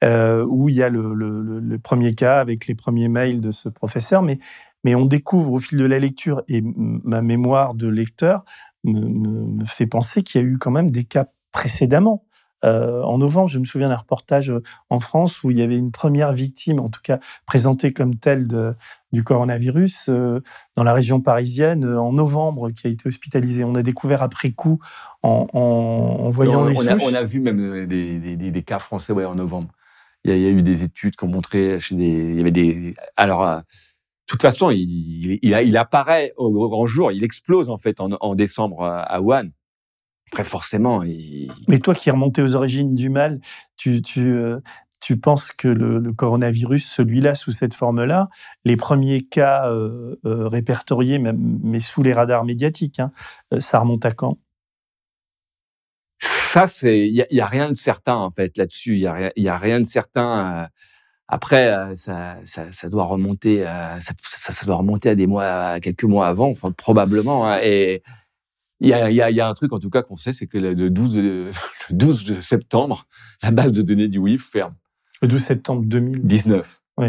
[0.05, 3.51] euh, où il y a le, le, le, premier cas avec les premiers mails de
[3.51, 4.39] ce professeur, mais
[4.85, 8.45] mais on découvre au fil de la lecture et ma mémoire de lecteur
[8.85, 12.27] me, me, me fait penser qu'il y a eu quand même des cas précédemment.
[12.65, 15.77] Euh, en novembre, je me souviens d'un reportage euh, en France où il y avait
[15.77, 18.75] une première victime, en tout cas présentée comme telle de,
[19.13, 20.41] du coronavirus, euh,
[20.77, 23.65] dans la région parisienne, en novembre, qui a été hospitalisée.
[23.65, 24.79] On a découvert après coup,
[25.23, 28.79] en, en, voyant on, les on a, on a, vu même des, des, des, cas
[28.79, 29.69] français ouais, en novembre.
[30.25, 32.31] Il y, a, il y, a, eu des études qui ont montré chez des...
[32.31, 32.95] Il y avait des...
[33.17, 33.63] Alors, de
[34.27, 38.35] toute façon, il, il, il apparaît au grand jour, il explose en fait en, en
[38.35, 39.51] décembre à Wuhan.
[40.31, 41.03] Très forcément.
[41.69, 43.41] Mais toi qui es remonté aux origines du mal,
[43.77, 44.59] tu, tu, euh,
[45.01, 48.29] tu penses que le, coronavirus, celui-là, sous cette forme-là,
[48.65, 53.13] les premiers cas euh, euh, répertoriés, même, mais sous les radars médiatiques, hein,
[53.59, 54.39] ça remonte à quand?
[56.21, 58.95] Ça, c'est il y, a rien de certain en fait là-dessus.
[58.95, 60.69] Il y a, y a rien de certain.
[61.27, 66.05] Après, ça, ça, ça, doit remonter, ça, ça, doit remonter à des mois, à quelques
[66.05, 67.47] mois avant, enfin, probablement.
[67.47, 68.03] Hein, et
[68.85, 70.47] il y a, y, a, y a, un truc, en tout cas, qu'on sait, c'est
[70.47, 71.53] que le 12, le
[71.91, 73.07] 12 septembre,
[73.43, 74.75] la base de données du WIF ferme.
[75.23, 76.81] Le 12 septembre 2019.
[76.99, 77.09] Oui.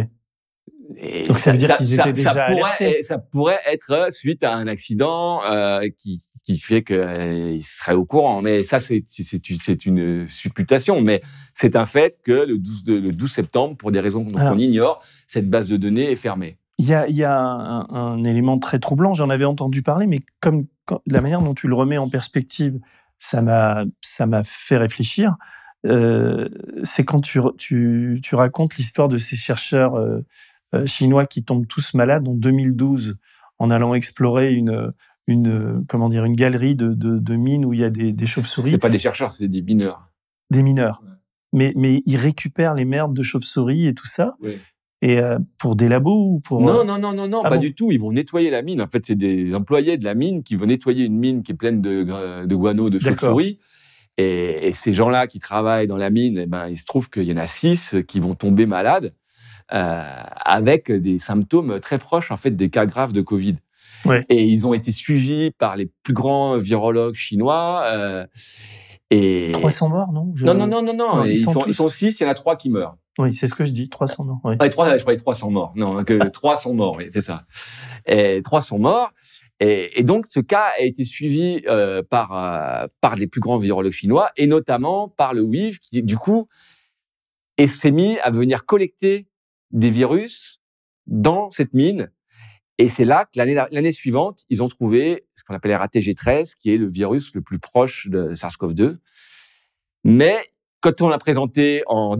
[0.97, 3.03] Et Donc ça, veut dire qu'ils étaient déjà ça pourrait, alertés.
[3.03, 8.05] ça pourrait être suite à un accident euh, qui, qui fait qu'ils euh, seraient au
[8.05, 8.41] courant.
[8.41, 11.01] Mais ça, c'est c'est une supputation.
[11.01, 11.21] Mais
[11.53, 15.49] c'est un fait que le 12, le 12 septembre, pour des raisons qu'on ignore, cette
[15.49, 16.57] base de données est fermée.
[16.77, 20.19] Il y a, y a un, un, élément très troublant, j'en avais entendu parler, mais
[20.41, 20.67] comme
[21.07, 22.79] la manière dont tu le remets en perspective,
[23.17, 25.35] ça m'a ça m'a fait réfléchir.
[25.85, 26.49] Euh,
[26.83, 30.25] c'est quand tu, tu, tu racontes l'histoire de ces chercheurs euh,
[30.73, 33.17] euh, chinois qui tombent tous malades en 2012
[33.59, 34.91] en allant explorer une
[35.27, 38.25] une comment dire une galerie de, de, de mines où il y a des, des
[38.25, 38.71] chauves-souris.
[38.71, 40.11] C'est pas des chercheurs, c'est des mineurs.
[40.51, 41.01] Des mineurs.
[41.03, 41.11] Ouais.
[41.53, 44.35] Mais, mais ils récupèrent les merdes de chauves-souris et tout ça.
[45.05, 47.61] Et euh, pour des labos ou pour non non non non non ah pas bon
[47.61, 47.91] du tout.
[47.91, 48.81] Ils vont nettoyer la mine.
[48.81, 51.55] En fait c'est des employés de la mine qui vont nettoyer une mine qui est
[51.55, 53.59] pleine de de guano de chauves-souris
[54.17, 57.25] et, et, ces gens-là qui travaillent dans la mine eh ben il se trouve qu'il
[57.25, 59.13] y en a six qui vont tomber malades
[59.73, 60.03] euh,
[60.43, 63.57] avec des symptômes très proches en fait des cas graves de Covid.
[64.05, 64.21] Ouais.
[64.29, 68.25] et ils ont été suivis par les plus grands virologues chinois euh,
[69.11, 70.31] et 300 morts non?
[70.35, 70.45] Je...
[70.45, 71.69] non non non non non, ils, ils, sont, tous...
[71.69, 73.71] ils sont six il y en a trois qui meurent oui, c'est ce que je
[73.71, 74.39] dis, 300 morts.
[74.43, 74.55] Oui.
[74.59, 75.73] Ouais, 3, je croyais 300 morts.
[75.75, 77.45] Non, que 3 sont morts, oui, c'est ça.
[78.05, 79.11] Et 3 sont morts.
[79.61, 83.57] Et, et, donc, ce cas a été suivi euh, par, euh, par les plus grands
[83.57, 86.49] virologues chinois, et notamment par le WIV, qui, du coup,
[87.57, 89.27] s'est mis à venir collecter
[89.71, 90.59] des virus
[91.07, 92.11] dans cette mine.
[92.77, 96.77] Et c'est là que l'année suivante, ils ont trouvé ce qu'on appelle RATG13, qui est
[96.77, 98.97] le virus le plus proche de SARS-CoV-2.
[100.03, 100.37] Mais
[100.81, 102.15] quand on l'a présenté en,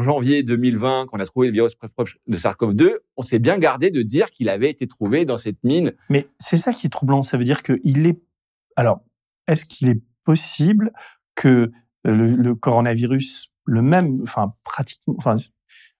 [0.00, 4.02] janvier 2020, qu'on a trouvé le virus proche de SARS-CoV-2, on s'est bien gardé de
[4.02, 5.92] dire qu'il avait été trouvé dans cette mine.
[6.08, 7.22] Mais c'est ça qui est troublant.
[7.22, 8.20] Ça veut dire qu'il est.
[8.76, 9.04] Alors,
[9.46, 10.92] est-ce qu'il est possible
[11.34, 11.70] que
[12.02, 15.36] le, le, coronavirus, le même, enfin, pratiquement, enfin,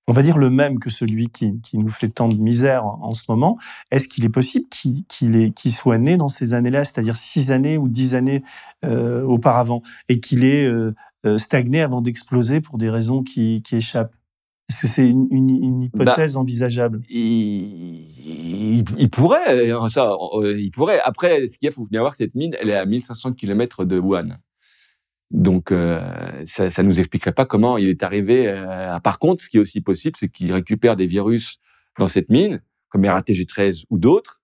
[0.08, 2.98] on va dire le même que celui qui, qui nous fait tant de misère en,
[3.02, 3.58] en ce moment,
[3.90, 7.76] est-ce qu'il est possible qu'il qu qu soit né dans ces années-là, c'est-à-dire six années
[7.76, 8.42] ou dix années
[8.86, 10.94] euh, auparavant, et qu'il ait euh,
[11.26, 14.14] euh, stagné avant d'exploser pour des raisons qui, qui échappent?
[14.70, 17.00] Est-ce que c'est une, une, une, hypothèse bah, envisageable?
[17.08, 21.00] il, il, il, pourrait, hein, ça, il pourrait.
[21.04, 24.38] Après, ce qu'il faut venir voir cette mine, elle est à 1500 km de Wuhan.
[25.30, 26.00] Donc, euh,
[26.46, 28.46] ça, ça nous expliquerait pas comment il est arrivé.
[28.48, 31.58] Euh, par contre, ce qui est aussi possible, c'est qu'il récupère des virus
[31.98, 34.40] dans cette mine, comme RATG13 ou d'autres,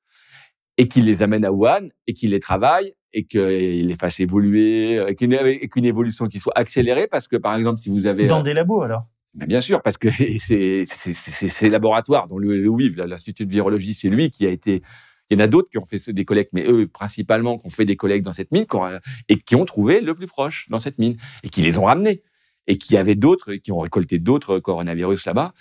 [0.76, 5.00] et qu'il les amène à Wuhan et qu'il les travaille et qu'il les fasse évoluer,
[5.08, 8.26] et qu'une évolution qui soit accélérée, parce que par exemple, si vous avez...
[8.26, 9.06] Dans des labos alors?
[9.34, 14.30] Ben bien sûr, parce que c'est ces laboratoires, dont WIV, l'Institut de virologie, c'est lui
[14.30, 14.82] qui a été...
[15.30, 17.70] Il y en a d'autres qui ont fait des collectes, mais eux, principalement, qui ont
[17.70, 18.88] fait des collectes dans cette mine ont,
[19.28, 22.22] et qui ont trouvé le plus proche dans cette mine et qui les ont ramenés
[22.66, 25.52] et qui avait d'autres, qui ont récolté d'autres coronavirus là-bas.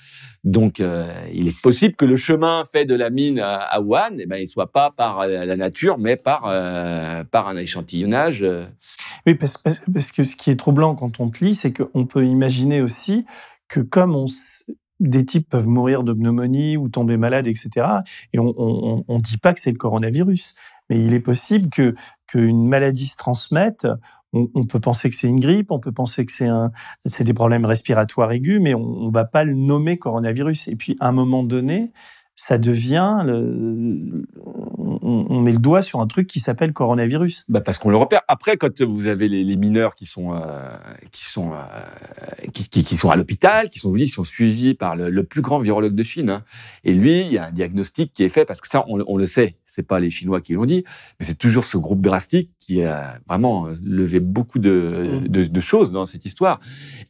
[0.43, 4.25] Donc, euh, il est possible que le chemin fait de la mine à, Wuhan, eh
[4.25, 8.43] ben, il soit pas par euh, la nature, mais par euh, par un échantillonnage.
[8.43, 8.65] Euh.
[9.25, 12.25] Oui, parce, parce, que ce qui est troublant quand on te lit, c'est qu'on peut
[12.25, 13.25] imaginer aussi
[13.67, 14.25] que comme on
[15.07, 17.87] des types peuvent mourir de pneumonie ou tomber malades, etc.
[18.33, 20.55] Et on ne dit pas que c'est le coronavirus.
[20.89, 21.95] Mais il est possible que
[22.27, 23.87] qu'une maladie se transmette
[24.33, 26.31] on, peut penser que c'est une grippe, on peut penser que
[27.05, 30.67] c'est des problèmes respiratoires aigus, mais on, ne va pas le nommer coronavirus.
[30.69, 31.91] Et puis, à un moment donné,
[32.35, 34.25] ça devient, le,
[35.03, 37.45] on, met le doigt sur un truc qui s'appelle coronavirus.
[37.49, 38.21] Bah parce qu'on le repère.
[38.27, 40.39] Après, quand vous avez les, mineurs qui sont euh,
[41.11, 44.95] qui sont euh, qui, qui, sont à l'hôpital, qui sont venus, qui sont suivis par
[44.95, 46.43] le, plus grand virologue de Chine, hein.
[46.83, 49.25] et lui, il y a un diagnostic qui est fait parce que ça, on, le
[49.25, 50.83] sait, c'est pas les Chinois qui l'ont dit,
[51.19, 55.27] mais c'est toujours ce groupe drastique qui a vraiment levé beaucoup de, mm.
[55.27, 56.59] de, de, choses dans cette histoire.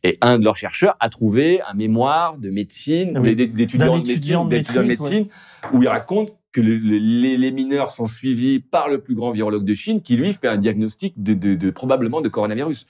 [0.03, 4.47] Et un de leurs chercheurs a trouvé un mémoire de médecine, ah d'étudiants de médecine,
[4.47, 5.27] de médecine
[5.71, 10.01] où il raconte que les, mineurs sont suivis par le plus grand virologue de Chine
[10.01, 12.87] qui, lui, fait un diagnostic de, probablement de coronavirus.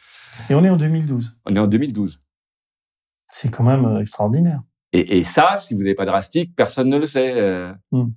[0.49, 1.37] Et on est en 2012.
[1.45, 2.21] On est en 2012.
[3.31, 4.61] C'est quand même euh, extraordinaire.
[4.91, 7.33] Et, ça, si vous n'avez pas drastique, personne ne le sait.
[7.41, 7.73] Euh.
[7.91, 8.11] Hmm.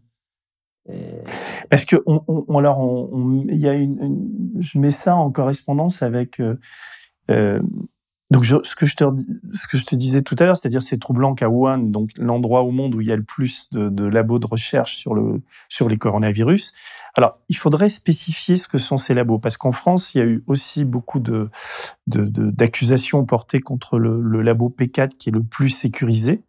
[1.71, 6.39] Parce que on, on, alors, on, y a une, je mets ça en correspondance avec
[7.31, 7.61] euh,
[8.31, 12.11] donc, ce, que je te, disais tout à l'heure, c'est-à-dire c'est troublant qu'à Wuhan, donc
[12.19, 15.43] l'endroit au monde où il y a le plus de, labos de recherche sur, le,
[15.69, 16.73] sur les coronavirus,
[17.15, 20.25] alors il faudrait spécifier ce que sont ces labos, parce qu'en France, il y a
[20.25, 21.51] eu aussi beaucoup de,
[22.09, 26.43] d'accusations portées contre le, le, labo P4 qui est le plus sécurisé,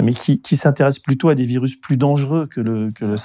[0.00, 3.18] mais qui, qui s'intéresse plutôt à des virus plus dangereux que le, que le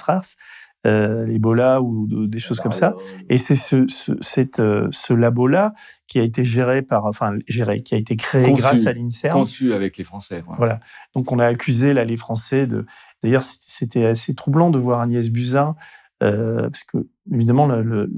[0.86, 2.94] euh, l'Ebola ou des choses comme ça.
[3.28, 5.74] Et c'est ce, ce, cette, euh, ce labo-là
[6.06, 9.32] qui a été géré par, enfin géré, qui a été créé grâce à l'INSERM.
[9.32, 10.44] Conçu avec les Français.
[10.56, 10.78] Voilà.
[11.14, 12.86] Donc on a accusé là les Français de.
[13.22, 15.74] D'ailleurs, c'était assez troublant de voir Agnès Buzyn,
[16.22, 18.08] euh, parce que évidemment le,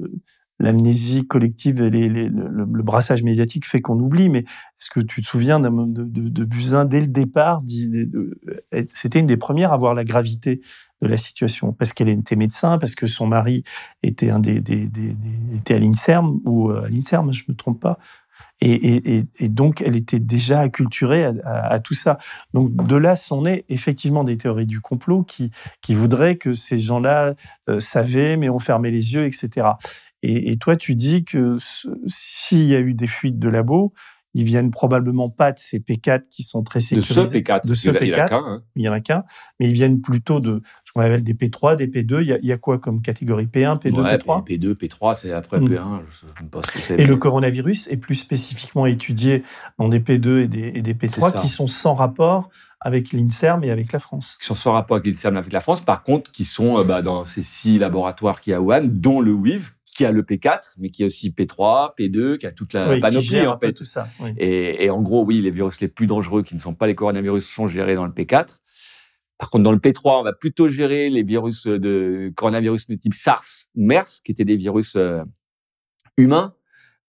[0.61, 4.29] l'amnésie collective et le, brassage médiatique fait qu'on oublie.
[4.29, 7.62] Mais est-ce que tu te souviens de, de, Buzyn dès le départ
[8.94, 10.61] C'était une des premières à voir la gravité
[11.03, 11.73] de la situation?
[11.73, 13.64] Parce qu'elle était médecin, parce que son mari
[14.03, 14.62] était un des,
[15.57, 17.99] était à l'Inserm ou euh, à l'Inserm, je me trompe pas.
[18.62, 22.18] Et, donc, elle était déjà acculturée à, tout ça.
[22.53, 26.79] Donc, de là sont nées effectivement des théories du complot qui, qui voudraient que ces
[26.79, 27.35] gens-là
[27.70, 29.66] euh, savaient, mais ont fermé les yeux, etc.
[30.23, 31.57] Et, toi, tu dis que
[32.07, 33.95] s'il y a eu des fuites de labo,
[34.35, 37.21] ils viennent probablement pas de ces P4 qui sont très sécurisés.
[37.21, 37.67] De ce P4.
[37.67, 38.35] De ce il y P4.
[38.35, 38.63] Hein.
[38.77, 39.25] Il y en a qu'un.
[39.59, 42.39] Mais ils viennent plutôt de ce qu'on appelle des P3, des P2.
[42.43, 43.47] Il y a, quoi comme catégorie?
[43.47, 45.69] P1, P2, P3 P2, P3, c'est après hmm.
[45.69, 46.01] P1.
[46.09, 47.01] Je sais pas ce que.
[47.01, 49.43] Et le coronavirus est plus spécifiquement étudié
[49.79, 53.71] dans des P2 et des, et des P3 qui sont sans rapport avec l'INSERM et
[53.71, 54.39] avec la France.
[54.41, 56.85] Qui sont sans rapport avec l'INSERM et avec la France, par contre, qui sont euh,
[56.85, 60.13] bah, dans ces six laboratoires qui y a à Wuhan, dont le WIV, qui a
[60.13, 63.75] le P4, mais qui a aussi P3, P2, qui a toute la panoplie en fait.
[63.75, 64.09] Tout ça,
[64.39, 67.47] et, en gros, oui, les virus les plus dangereux qui ne sont pas les coronavirus
[67.47, 68.61] sont gérés dans le P4.
[69.37, 73.13] Par contre, dans le P3, on va plutôt gérer les virus de coronavirus de type
[73.13, 75.23] SARS, MERS, qui étaient des virus euh,
[76.17, 76.55] humains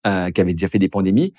[0.05, 1.33] euh, qui avaient déjà fait des pandémies.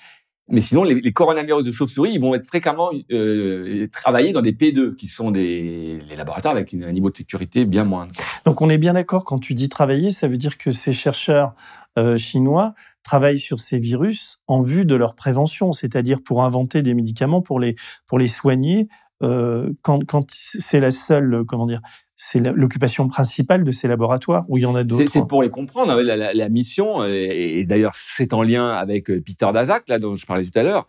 [0.49, 4.93] Mais sinon, les, coronavirus de chauve-souris, ils vont être fréquemment euh, travaillés dans des P2,
[4.95, 8.11] qui sont des les laboratoires avec un niveau de sécurité bien moindre.
[8.45, 11.55] Donc, on est bien d'accord quand tu dis travailler, ça veut dire que ces chercheurs
[11.97, 16.93] euh, chinois travaillent sur ces virus en vue de leur prévention, c'est-à-dire pour inventer des
[16.93, 17.75] médicaments pour les
[18.05, 18.87] pour les soigner
[19.21, 21.81] euh, quand, quand c'est la seule comment dire
[22.25, 25.49] c'est l'occupation principale de ces laboratoires ou il y en a d'autres C'est pour les
[25.49, 25.91] comprendre.
[25.91, 30.25] Hein, la, mission, et, d'ailleurs c'est en lien avec euh, Peter Daszak, là dont je
[30.25, 30.87] parlais tout à l'heure.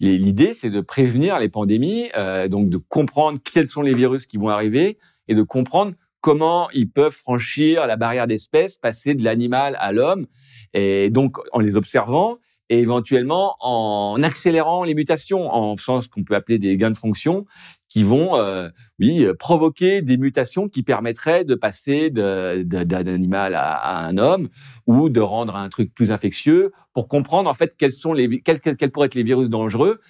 [0.00, 4.36] L'idée, c'est de prévenir les pandémies, euh, donc de comprendre quels sont les virus qui
[4.36, 9.76] vont arriver et de comprendre comment ils peuvent franchir la barrière d'espèce, passer de l'animal
[9.80, 10.26] à l'homme,
[10.74, 12.38] et donc en les observant
[12.70, 16.96] et éventuellement en accélérant les mutations, en faisant ce qu'on peut appeler des gains de
[16.96, 17.46] fonction,
[17.88, 24.18] qui vont, euh, oui, provoquer des mutations qui permettraient de passer d'un animal à, un
[24.18, 24.48] homme
[24.86, 28.60] ou de rendre un truc plus infectieux pour comprendre en fait quels sont les quels,
[28.60, 30.00] quels, pourraient être les virus dangereux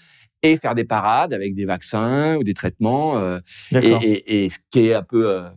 [0.42, 3.18] et faire des parades avec des vaccins ou des traitements.
[3.18, 3.40] Euh,
[3.72, 5.48] et, et, ce qui est un peu euh,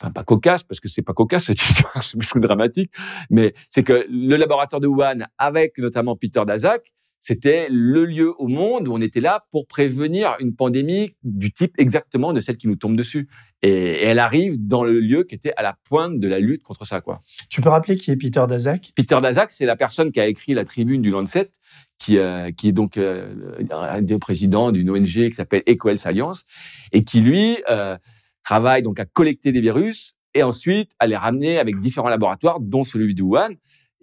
[0.00, 2.90] enfin pas cocasse parce que c'est pas cocasse, c'est plus dramatique,
[3.30, 6.92] mais c'est que le laboratoire de Wuhan avec notamment Peter Daszak
[7.26, 11.72] c'était le lieu au monde où on était là pour prévenir une pandémie du type
[11.78, 13.30] exactement de celle qui nous tombe dessus.
[13.62, 16.86] Et, elle arrive dans le lieu qui était à la pointe de la lutte contre
[16.86, 17.00] ça.
[17.00, 17.22] Quoi.
[17.48, 18.92] Tu peux rappeler qui est Peter Daszak?
[18.94, 21.50] Peter Daszak, c'est la personne qui a écrit la tribune du Lancet,
[21.96, 26.44] qui, euh, qui est donc euh, un des présidents d'une ONG qui s'appelle EcoHealth Alliance,
[26.92, 27.96] et qui, lui, euh,
[28.42, 32.84] travaille donc à collecter des virus et ensuite à les ramener avec différents laboratoires, dont
[32.84, 33.54] celui de Wuhan,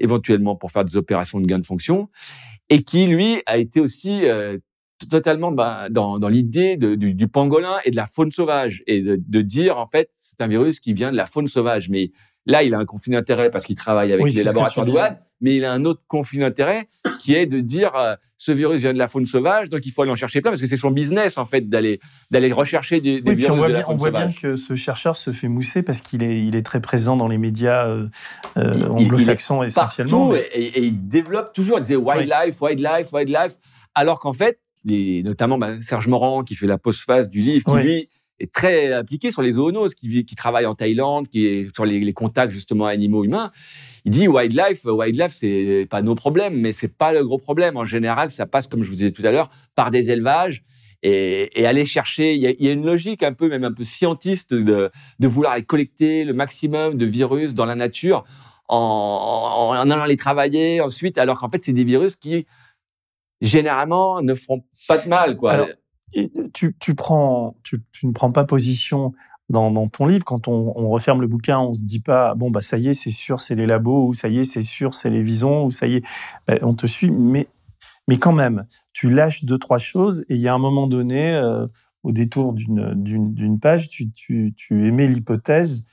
[0.04, 2.10] éventuellement pour faire des opérations de gain de fonction
[2.70, 4.58] et qui, lui, a été aussi euh,
[5.10, 9.22] totalement bah, dans, dans l'idée du, du, pangolin et de la faune sauvage, et de,
[9.22, 11.90] de dire, en fait, c'est un virus qui vient de la faune sauvage.
[11.90, 12.12] Mais
[12.46, 15.56] Là, il a un conflit d'intérêt parce qu'il travaille avec Oui, les laboratoires Wuhan, mais
[15.58, 16.88] il a un autre conflit d'intérêt
[17.22, 20.02] qui est de dire euh, ce virus vient de la faune sauvage, donc il faut
[20.02, 22.00] aller en chercher plein parce que c'est son business en fait d'aller
[22.32, 24.10] d'aller rechercher des, des Oui, puis virus on voit, de la bien, on faune voit
[24.10, 24.42] bien sauvage.
[24.42, 27.38] que ce chercheur se fait mousser parce qu'il est, il est très présent dans les
[27.38, 28.08] médias euh,
[28.58, 30.30] euh, anglo-saxons essentiellement.
[30.30, 31.78] Partout, mais- et, il développe toujours.
[31.78, 33.54] Il disait wildlife, wildlife, wildlife,
[33.94, 37.84] alors qu'en fait, les, notamment bah, Serge Morand qui fait la postface du livre, qui
[37.84, 38.10] lui
[38.42, 42.14] est très appliqué sur les zoonoses, qui, qui travaille en Thaïlande, qui est sur les,
[42.14, 43.52] contacts justement animaux-humains.
[44.06, 47.78] Il dit wildlife, euh, wildlife, c'est pas nos problèmes, mais c'est pas le gros problème.
[47.78, 50.64] En général, ça passe, comme je vous disais tout à l'heure, par des élevages.
[51.04, 54.92] Et, aller chercher, il y, a, une logique un peu, même un peu scientiste, de,
[55.20, 58.24] vouloir aller collecter le maximum de virus dans la nature
[58.68, 62.46] en, allant les travailler ensuite, alors qu'en fait, c'est des virus qui,
[63.42, 65.38] généralement, ne feront pas de mal.
[65.38, 65.68] Quoi.
[66.54, 69.14] Tu, tu, ne prends pas position
[69.50, 70.24] dans, ton livre.
[70.24, 73.12] Quand on, referme le bouquin, on se dit pas bon bah ça y est, c'est
[73.12, 75.88] sûr, c'est les labos, ou ça y est, c'est sûr, c'est les visons, ou ça
[75.88, 76.04] y est,
[76.48, 77.12] Ben, on te suit.
[77.12, 77.48] Mais
[78.08, 81.34] mais quand même, tu lâches deux trois choses et il y a un moment donné,
[81.34, 81.68] euh,
[82.04, 85.86] au détour d'une page, tu, tu, tu émets l'hypothèse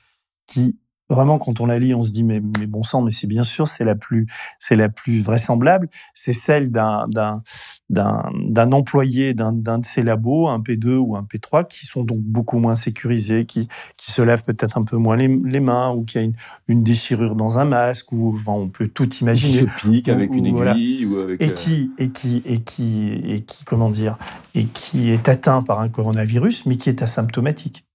[0.47, 0.77] qui
[1.09, 3.43] vraiment quand on la lit, on se dit mais, mais bon sang, mais c'est bien
[3.43, 4.27] sûr, c'est la plus
[4.59, 7.41] c'est la plus vraisemblable, c'est celle d'un d'un
[7.89, 12.19] d'un employé d'un d'un de ces labos, un P2 ou un P3, qui sont donc
[12.19, 16.03] beaucoup moins sécurisés, qui qui se lavent peut-être un peu moins les, les mains, ou
[16.03, 16.33] qui a une,
[16.67, 20.11] une déchirure dans un masque, ou enfin, on peut tout qui imaginer se pique Ou-
[20.11, 20.71] avec une voilà.
[20.73, 21.41] aiguille ou avec.
[21.41, 24.17] et euh, qui et qui et qui et qui comment dire
[24.55, 27.85] et qui est atteint par un coronavirus mais qui est asymptomatique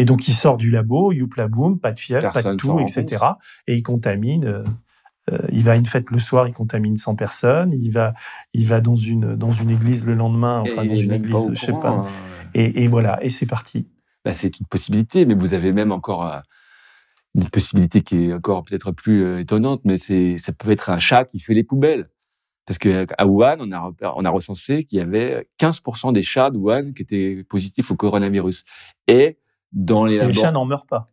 [0.00, 2.80] et donc il sort du labo youpla boum pas de fièvre Personne pas de tout
[2.80, 3.24] etc
[3.66, 4.64] et il contamine euh,
[5.30, 8.14] euh, il va à une fête le soir il contamine 100 personnes il va
[8.54, 11.54] il va dans une dans une église le lendemain enfin et dans une église au
[11.54, 12.06] je sais courant, pas hein.
[12.54, 13.86] et, et voilà et c'est parti
[14.24, 16.40] Bah, c'est une possibilité, mais vous avez même encore euh,
[17.34, 21.24] une possibilité qui est encore peut-être plus étonnante, mais c'est ça peut être un chat
[21.26, 22.08] qui fait les poubelles.
[22.66, 26.50] Parce que à Wuhan, on a, on a recensé qu'il y avait 15% des chats
[26.50, 28.64] de Wuhan qui étaient positifs au coronavirus.
[29.06, 29.38] Et
[29.72, 31.08] dans les chats n'en meurent pas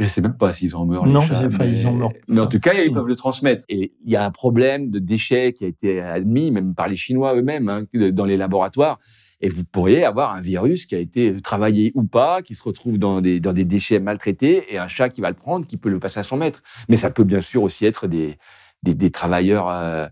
[0.00, 1.06] je sais même pas s'ils en meurent.
[1.06, 2.12] Non, les chats, mais, ils en meurent.
[2.28, 2.94] Mais en tout cas, ils Mm.
[2.94, 3.64] peuvent le transmettre.
[3.68, 6.94] Et il y a un problème de déchets qui a été admis, même par les
[6.94, 7.82] Chinois eux-mêmes, hein,
[8.12, 9.00] dans les laboratoires.
[9.40, 13.00] Et vous pourriez avoir un virus qui a été travaillé ou pas, qui se retrouve
[13.00, 15.90] dans des, dans des déchets maltraités, et un chat qui va le prendre, qui peut
[15.90, 16.62] le passer à son maître.
[16.88, 18.36] Mais ça peut bien sûr aussi être des,
[18.84, 19.68] des, des travailleurs.
[19.68, 20.06] euh,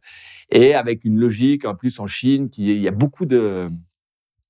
[0.51, 3.69] et avec une logique, en plus en Chine, qui il y a beaucoup de...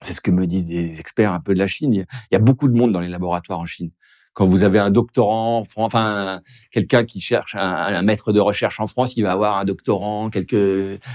[0.07, 1.93] C'est ce que me disent des experts un peu de la Chine.
[1.93, 3.91] Il y a- beaucoup de monde dans les laboratoires en Chine
[4.35, 9.17] quand vous avez un doctorant, enfin quelqu'un qui cherche un, maître de recherche en France,
[9.17, 10.31] il va avoir un doctorant,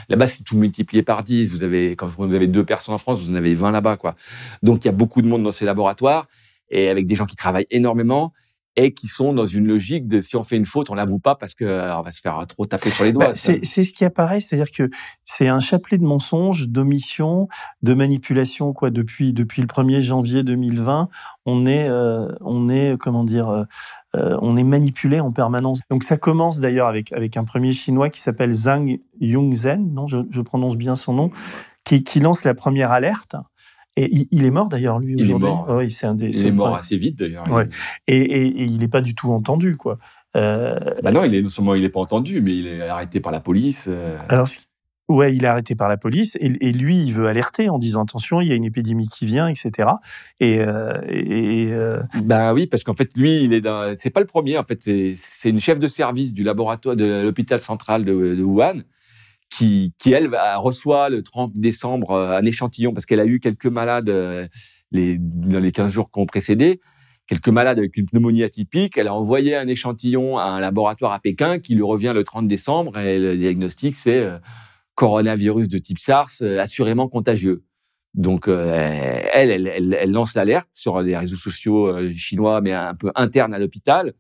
[0.09, 1.51] là-bas c'est tout multiplié par 10.
[1.51, 4.15] Vous avez quand vous avez deux personnes en France, vous en avez 20 là-bas quoi.
[4.63, 6.27] Donc il y a beaucoup de monde dans ces laboratoires
[6.71, 8.33] et avec des gens qui travaillent énormément
[8.76, 11.36] et qui sont dans une logique de si on fait une faute, on l'avoue pas
[11.36, 13.28] parce que euh, on va se faire trop taper sur les doigts.
[13.28, 14.89] Bah, c'est c'est ce qui apparaît, c'est-à-dire que
[15.26, 17.47] c'est un chapelet de mensonges, d'omissions,
[17.82, 18.74] de manipulations.
[18.74, 21.09] Quoi, depuis depuis le 1er janvier 2020,
[21.45, 23.63] on est euh, on est comment dire, euh,
[24.15, 25.82] euh, on est manipulé en permanence.
[25.89, 30.19] Donc ça commence d'ailleurs avec avec un premier chinois qui s'appelle Zhang Yongzhen, non, je,
[30.30, 31.32] je prononce bien son nom,
[31.84, 33.36] qui, qui lance la première alerte.
[33.97, 35.49] Et il, il est mort d'ailleurs lui Il est aujourd'hui.
[35.49, 35.65] mort.
[35.69, 36.27] Ah un des.
[36.27, 37.49] il est mort assez vite d'ailleurs.
[37.51, 37.67] Ouais.
[38.07, 39.97] Et, et, et il n'est pas du tout entendu quoi.
[40.37, 43.19] Euh, Bah non, il est non seulement il est pas entendu, mais il est arrêté
[43.19, 43.87] par la police.
[43.89, 44.17] euh.
[44.29, 44.47] Alors,
[45.09, 48.03] ouais, il est arrêté par la police et, et lui, il veut alerter en disant
[48.03, 49.89] attention, il y a une épidémie qui vient, etc.
[50.39, 53.93] Et, euh, et, euh, Ben oui, parce qu'en fait, lui, il est dans...
[53.97, 54.57] c'est pas le premier.
[54.57, 58.43] En fait, c'est c'est une chef de service du laboratoire de l'hôpital central de, de
[58.43, 58.83] Wuhan
[59.51, 63.67] qui, qui elle, reçoit le 30 décembre euh, un échantillon parce qu'elle a eu quelques
[63.67, 64.47] malades euh,
[64.91, 66.79] les, dans les 15 jours qui ont précédé,
[67.27, 68.97] quelques malades avec une pneumonie atypique.
[68.97, 72.47] Elle a envoyé un échantillon à un laboratoire à Pékin qui lui revient le 30
[72.47, 74.37] décembre et le diagnostic, c'est euh,
[74.95, 77.63] coronavirus de type SARS, assurément contagieux.
[78.13, 82.93] Donc, euh, elle, elle, elle, elle lance l'alerte sur les réseaux sociaux chinois, mais un
[82.93, 84.13] peu interne à l'hôpital.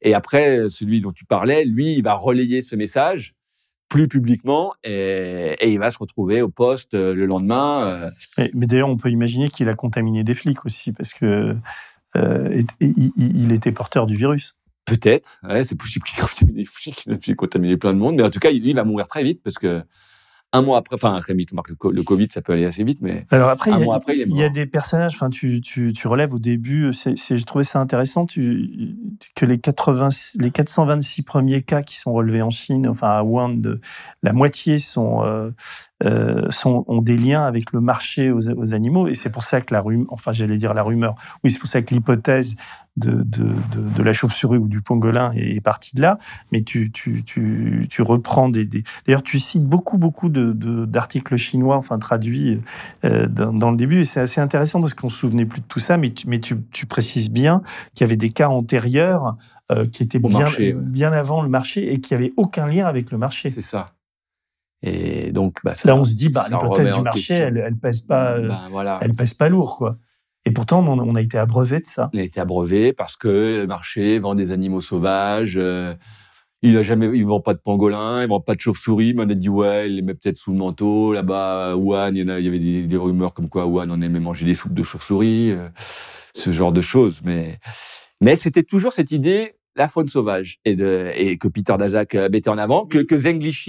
[0.00, 3.35] Et après, celui dont tu parlais, lui, il va relayer ce message
[3.88, 7.84] plus publiquement et, et il va se retrouver au poste euh, le lendemain.
[7.86, 11.56] euh, mais mais d'ailleurs, on peut imaginer qu'il a contaminé des flics aussi parce que
[12.16, 14.56] euh, et- et- il, il était porteur du virus.
[14.86, 18.16] Peut-être, ouais, c'est possible qu'il ait contaminé des flics, qu'il ait contaminé plein de monde,
[18.16, 19.82] mais en tout cas, lui, il va mourir très vite parce que
[20.52, 22.82] un mois après, enfin très vite, Marc, le, co- le Covid, ça peut aller assez
[22.84, 25.14] vite, mais Alors après, Un il y, a, mois après, il y a des personnages.
[25.14, 26.92] Enfin, tu, tu, tu relèves au début.
[26.92, 28.96] Je trouvais ça intéressant tu,
[29.34, 33.50] que les 80, les 426 premiers cas qui sont relevés en Chine, enfin à Wuhan,
[33.50, 33.80] de,
[34.22, 35.50] la moitié sont euh,
[36.04, 39.08] euh, sont, ont des liens avec le marché aux, aux animaux.
[39.08, 41.68] Et c'est pour ça que la rumeur, enfin j'allais dire la rumeur, oui, c'est pour
[41.68, 42.56] ça que l'hypothèse
[42.96, 46.18] de, de, de, de, la chauve-souris ou du pangolin est, partie de là.
[46.52, 48.84] Mais tu, tu, tu, tu reprends des, des...
[49.06, 52.60] D'ailleurs, tu cites beaucoup, beaucoup d'articles chinois, enfin traduits
[53.04, 54.00] euh, dans, dans, le début.
[54.00, 55.96] Et c'est assez intéressant parce qu'on se souvenait plus de tout ça.
[55.96, 57.62] Mais tu, mais tu, tu précises bien
[57.94, 59.36] qu'il y avait des cas antérieurs
[59.72, 60.80] euh, qui étaient bien, marché, ouais.
[60.80, 63.50] bien avant le marché et qui n'avaient aucun lien avec le marché.
[63.50, 63.95] C'est ça.
[64.86, 68.02] Et donc, bah, ça, là, on se dit, bah, l'hypothèse du marché, elle, elle pèse
[68.02, 69.00] pas, ben, voilà.
[69.02, 69.98] elle pèse pas lourd, quoi.
[70.44, 72.08] Et pourtant, on, on, a été abreuvé de ça.
[72.14, 75.56] On a été abreuvé parce que le marché vend des animaux sauvages.
[75.56, 75.92] Euh,
[76.62, 79.12] il a jamais, il vend pas de pangolin, il vend pas de chauve-souris.
[79.14, 81.12] Mais on a dit ouais, il les met peut-être sous le manteau.
[81.12, 84.54] Là-bas, Wuhan, il y, avait des, des, rumeurs comme quoi Wuhan on aimait manger des
[84.54, 85.68] soupes de chauve-souris, euh,
[86.32, 87.22] ce genre de choses.
[87.24, 87.58] Mais,
[88.20, 90.76] mais c'était toujours cette idée la faune sauvage et,
[91.38, 93.14] que Peter Daszak mettait en avant, que, que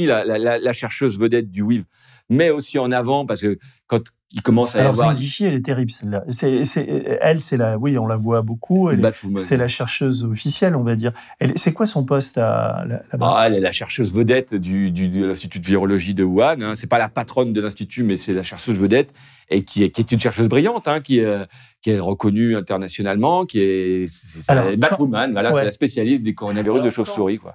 [0.05, 1.83] la, chercheuse vedette du WIV,
[2.29, 3.57] met aussi en avant parce que
[3.87, 4.01] quand
[4.33, 5.15] il commence à Alors, y avoir.
[5.39, 6.23] Elle est terrible celle-là.
[6.27, 8.89] C'est, c'est, elle, c'est la, oui, on la voit beaucoup.
[8.89, 11.13] Elle est, c'est la chercheuse officielle, on va dire.
[11.39, 13.35] Elle, c'est quoi son poste à, là-bas?
[13.37, 16.61] Ah, Elle est la chercheuse vedette du, du, de l'Institut de virologie de Wuhan.
[16.61, 16.75] Hein.
[16.75, 19.13] C'est pas la patronne de l'Institut, mais c'est la chercheuse vedette
[19.49, 21.47] et qui est, qui est une chercheuse brillante, hein, qui, est,
[21.81, 25.61] qui est reconnue internationalement, qui est, c'est, c'est Alors, Batwoman, voilà, ouais.
[25.61, 27.37] c'est la spécialiste des coronavirus de chauve-souris.
[27.37, 27.53] Quoi.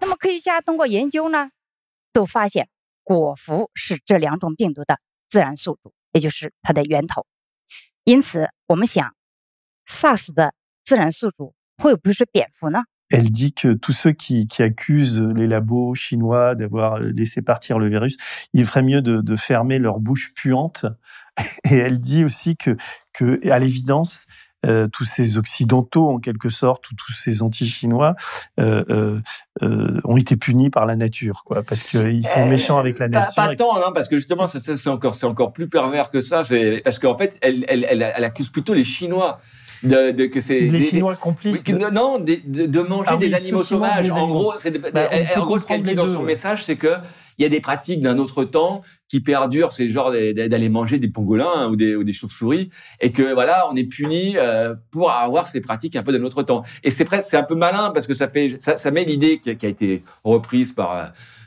[3.06, 5.00] 那么科学家通过研究呢，都发现果蝠是这两种病毒的
[5.30, 7.26] 自然宿主，也就是它的源头。
[8.04, 9.16] 因此，我们想，
[9.88, 10.54] SARS 的
[10.84, 12.84] 自然宿主会不会是蝙蝠呢？
[13.10, 17.88] Elle dit que tous ceux qui, qui, accusent les labos chinois d'avoir laissé partir le
[17.88, 18.18] virus,
[18.52, 20.86] il ferait mieux de, de, fermer leur bouche puante.
[21.64, 22.76] Et elle dit aussi que,
[23.14, 24.28] que à l'évidence,
[24.65, 28.15] euh, tous ces occidentaux en quelque sorte ou tous ces anti-chinois
[28.61, 29.19] euh,
[29.61, 33.35] euh, ont été punis par la nature, quoi, parce qu'ils sont méchants avec la nature.
[33.35, 36.43] Pas, pas tant, hein, parce que justement, c'est encore, c'est encore plus pervers que ça.
[36.85, 39.41] Parce qu'en fait, elle, elle, elle, elle accuse plutôt les Chinois.
[39.83, 43.17] De, de, que c'est les des, Chinois complices oui, que, non de, de, manger ah,
[43.17, 46.63] des animaux sauvages en gros c'est bah, en gros ce qu'elle dit dans son message
[46.63, 46.99] c'est que
[47.39, 51.09] il y a des pratiques d'un autre temps qui perdurent c'est genre d'aller manger des
[51.09, 52.71] pangolins ou des, ou des chauves-souris
[53.01, 56.43] et que voilà on est puni euh, pour avoir ces pratiques un peu d'un autre
[56.43, 59.05] temps et c'est presque c'est un peu malin parce que ça fait ça, ça met
[59.05, 61.05] l'idée qui, a été reprise par euh,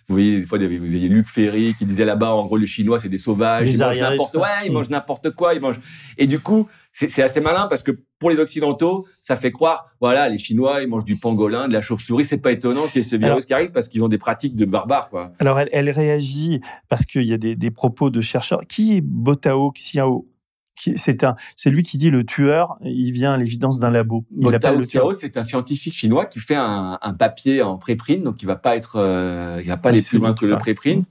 [0.08, 3.00] vous voyez, des fois, vous voyez Luc Ferry qui disait là-bas, en gros, les Chinois,
[3.00, 5.80] c'est des sauvages, ils mangent n'importe quoi, ils mangent n'importe quoi, ils mangent.
[6.20, 10.30] Et du coup, c'est assez malin parce que pour les Occidentaux, ça fait croire, voilà,
[10.30, 12.26] les Chinois, ils mangent du pangolin, de la chauve-souris.
[12.26, 14.20] C'est pas étonnant qu'il y ait ce virus alors, qui arrive parce qu'ils ont des
[14.20, 15.32] pratiques de barbares, quoi.
[15.40, 18.62] Alors, elle, elle réagit parce qu'il y a des, des, propos de chercheurs.
[18.70, 20.30] Qui est Botao Xiao?
[20.76, 24.26] C'est un, c'est lui qui dit le tueur, il vient à l'évidence d'un labo.
[24.38, 28.44] Il Botao Xiao, c'est un scientifique chinois qui fait un, un papier en préprint, donc
[28.44, 31.04] il va pas être, euh, il va pas aller plus loin que le préprint,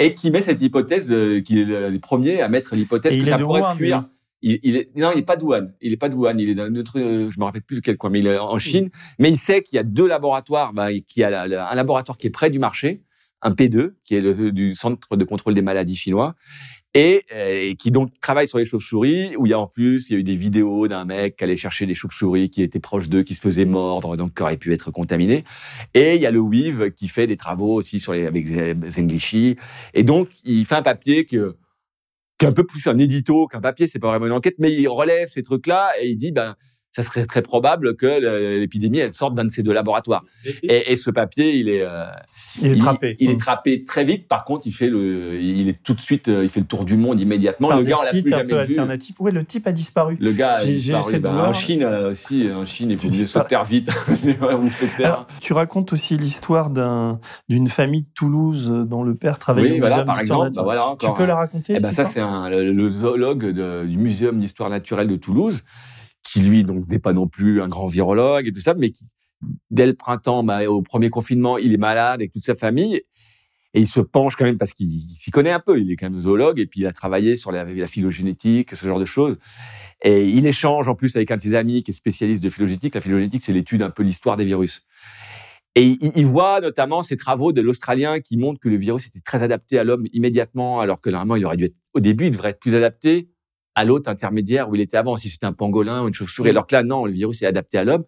[0.00, 1.06] et qui met cette hypothèse,
[1.44, 4.08] qui est le premier à mettre l'hypothèse que ça pourrait fuir.
[4.46, 5.68] Il, il, est, non, il n'est pas de Wuhan.
[5.80, 6.36] Il n'est pas Wuhan.
[6.36, 8.38] Il est d'un autre, euh, je me rappelle plus de quel coin, mais il est
[8.38, 8.90] en Chine.
[9.18, 11.74] Mais il sait qu'il y a deux laboratoires, bah, qu'il y a la, la, un
[11.74, 13.00] laboratoire qui est près du marché,
[13.40, 16.34] un P2, qui est le, du Centre de contrôle des maladies chinois,
[16.92, 20.12] et, et, qui donc travaille sur les chauves-souris, où il y a en plus, il
[20.12, 23.08] y a eu des vidéos d'un mec qui allait chercher des chauves-souris qui étaient proches
[23.08, 25.44] d'eux, qui se faisaient mordre, donc qui auraient pu être contaminés.
[25.94, 28.46] Et il y a le WIV qui fait des travaux aussi sur les, avec
[28.90, 29.56] Zenglishi.
[29.94, 31.56] Et donc, il fait un papier que,
[32.38, 34.72] qui est un peu plus un édito qu'un papier, c'est pas vraiment une enquête, mais
[34.72, 36.56] il relève ces trucs-là et il dit, ben,
[36.94, 40.24] ça serait très probable que l'épidémie elle sorte d'un de ces deux laboratoires.
[40.62, 42.04] Et, et, ce papier, il est, euh,
[42.62, 43.16] il est trappé.
[43.18, 44.28] Il, est trappé très vite.
[44.28, 46.96] Par contre, il fait le, il est tout de suite, il fait le tour du
[46.96, 47.68] monde immédiatement.
[47.68, 48.74] Par le gars, on l'a plus un jamais peu vu.
[48.74, 49.18] alternatif.
[49.18, 50.16] Ouais, le type a disparu.
[50.20, 51.18] Le gars a disparu.
[51.18, 53.90] Ben, en Chine aussi, en Chine, il faut se taire vite.
[54.98, 57.18] Alors, tu racontes aussi l'histoire d'un,
[57.48, 60.52] d'une famille de Toulouse dont le père travaillait oui, au voilà, par exemple.
[60.54, 63.98] Bah, voilà, tu peux la raconter eh ben, Ça, c'est le, le, zoologue de, du
[63.98, 65.64] Muséum d'histoire naturelle de Toulouse
[66.34, 69.04] qui lui donc n'est pas non plus un grand virologue et tout ça, mais qui
[69.70, 73.80] dès le printemps, bah, au premier confinement, il est malade avec toute sa famille et
[73.80, 75.78] il se penche quand même parce qu'il s'y connaît un peu.
[75.78, 78.84] Il est quand même zoologue et puis il a travaillé sur la, la phylogénétique, ce
[78.84, 79.36] genre de choses.
[80.02, 82.96] Et il échange en plus avec un de ses amis qui est spécialiste de phylogénétique.
[82.96, 84.84] La phylogénétique, c'est l'étude un peu l'histoire des virus.
[85.76, 89.44] Et il, voit notamment ces travaux de l'Australien qui montrent que le virus était très
[89.44, 92.50] adapté à l'homme immédiatement, alors que normalement il aurait dû être au début, il devrait
[92.50, 93.28] être plus adapté
[93.74, 96.50] à l'autre intermédiaire où il était avant, si c'était un pangolin ou une chauve-souris.
[96.50, 98.04] Alors que là, non, le virus est adapté à l'homme.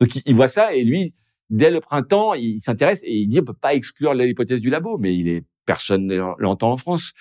[0.00, 1.14] Donc, il, il, voit ça et lui,
[1.50, 4.98] dès le printemps, il s'intéresse et il dit on peut pas exclure l'hypothèse du labo,
[4.98, 7.12] mais il est personne l'entend en France.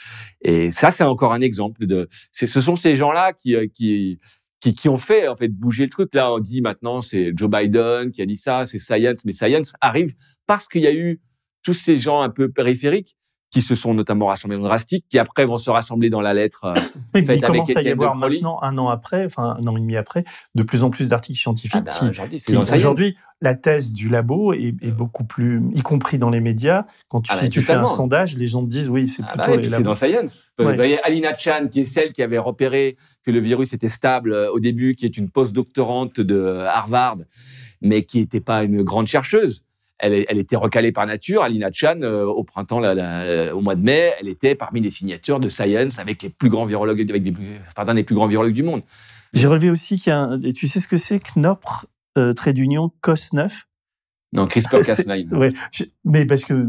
[0.42, 2.08] Et ça, c'est encore un exemple de.
[2.32, 4.20] Ce sont ces gens-là qui, qui
[4.60, 6.14] qui, qui ont fait en fait bouger le truc.
[6.14, 9.74] Là, on dit maintenant c'est Joe Biden qui a dit ça, c'est Science, mais Science
[9.82, 10.14] arrive
[10.48, 11.22] parce qu'il y a eu
[11.64, 13.18] tous ces gens un peu périphériques
[13.52, 16.66] qui se sont notamment rassemblés dans Drastic, qui après vont se rassembler dans la lettre
[16.66, 16.76] euh,
[17.14, 19.80] mais faite avec à y de avoir maintenant, un an après, enfin un an et
[19.80, 20.24] demi après,
[20.54, 24.76] de plus en plus d'articles scientifiques Ah bah, qui, aujourd'hui, la thèse du labo est,
[24.82, 26.86] est beaucoup plus, y compris dans les médias.
[27.08, 29.32] Quand tu, Ah si tu fais un sondage, les gens te disent oui, c'est Ah
[29.32, 30.52] plutôt puis c'est dans Science.
[30.60, 34.34] Vous voyez, Alina Chan, qui est celle qui avait repéré que le virus était stable
[34.34, 37.18] euh, au début, qui est une post-doctorante de Harvard,
[37.82, 39.64] mais qui n'était pas une grande chercheuse.
[40.00, 41.44] Elle, était recalée par nature.
[41.44, 44.80] Alina Chan, euh, au printemps, là, là, euh, au mois de mai, elle était parmi
[44.80, 48.16] les signatures de Science avec les plus grands virologues, avec des, plus- pardon, les plus
[48.16, 48.82] grands virologues du monde.
[49.34, 51.86] J'ai relevé aussi qu'il y a un, et tu sais ce que c'est Knopr,
[52.18, 53.64] euh, trait d'union, COS9
[54.34, 55.30] Non, CRISPR-Cas9.
[55.38, 56.66] Ouais, je- mais parce que,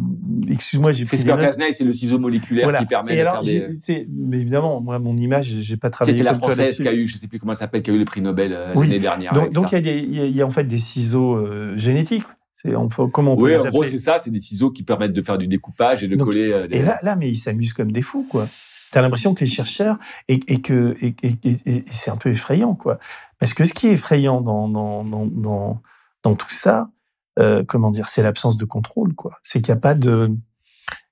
[0.50, 1.38] excuse-moi, j'ai pris des notes.
[1.40, 2.80] CRISPR-Cas9, c'est le ciseau moléculaire Voilà.
[2.80, 4.06] qui permet Et de alors, faire des...
[4.10, 7.16] mais évidemment, moi, mon image, j'ai pas travaillé C'était la française qui a eu, je
[7.16, 8.88] sais plus comment elle s'appelle, qui a eu le prix Nobel euh, Oui.
[8.88, 9.32] l'année dernière.
[9.50, 11.36] Donc, il y, a des- il y a- il y a en fait des ciseaux
[11.36, 12.24] euh, génétiques.
[12.62, 14.70] C'est on peut- comment on peut Oui, les en gros, c'est ça, c'est des ciseaux
[14.70, 16.76] qui permettent de faire du découpage et de Donc, coller euh, des...
[16.76, 18.46] Et là, là, mais ils s'amusent comme des fous, quoi.
[18.92, 19.98] T'as l'impression que les chercheurs
[20.28, 22.98] et, et que et, et- et- c'est un peu effrayant, quoi.
[23.38, 25.80] Parce que ce qui est effrayant dans dans dans
[26.22, 26.90] dans, tout ça,
[27.38, 29.38] euh, comment dire, c'est l'absence de contrôle, quoi.
[29.42, 30.30] C'est qu'il n'y a pas de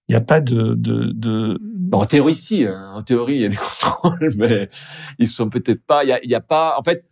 [0.09, 1.59] il y a pas de de, de...
[1.63, 2.65] Bon, en théorie, si.
[2.67, 2.93] hein.
[2.95, 4.69] En théorie, il y a des contrôles, mais
[5.19, 6.03] ils sont peut-être pas.
[6.05, 6.75] Il y a, y a pas.
[6.79, 7.05] En fait,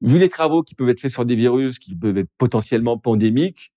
[0.00, 3.72] vu les travaux qui peuvent être faits sur des virus qui peuvent être potentiellement pandémiques,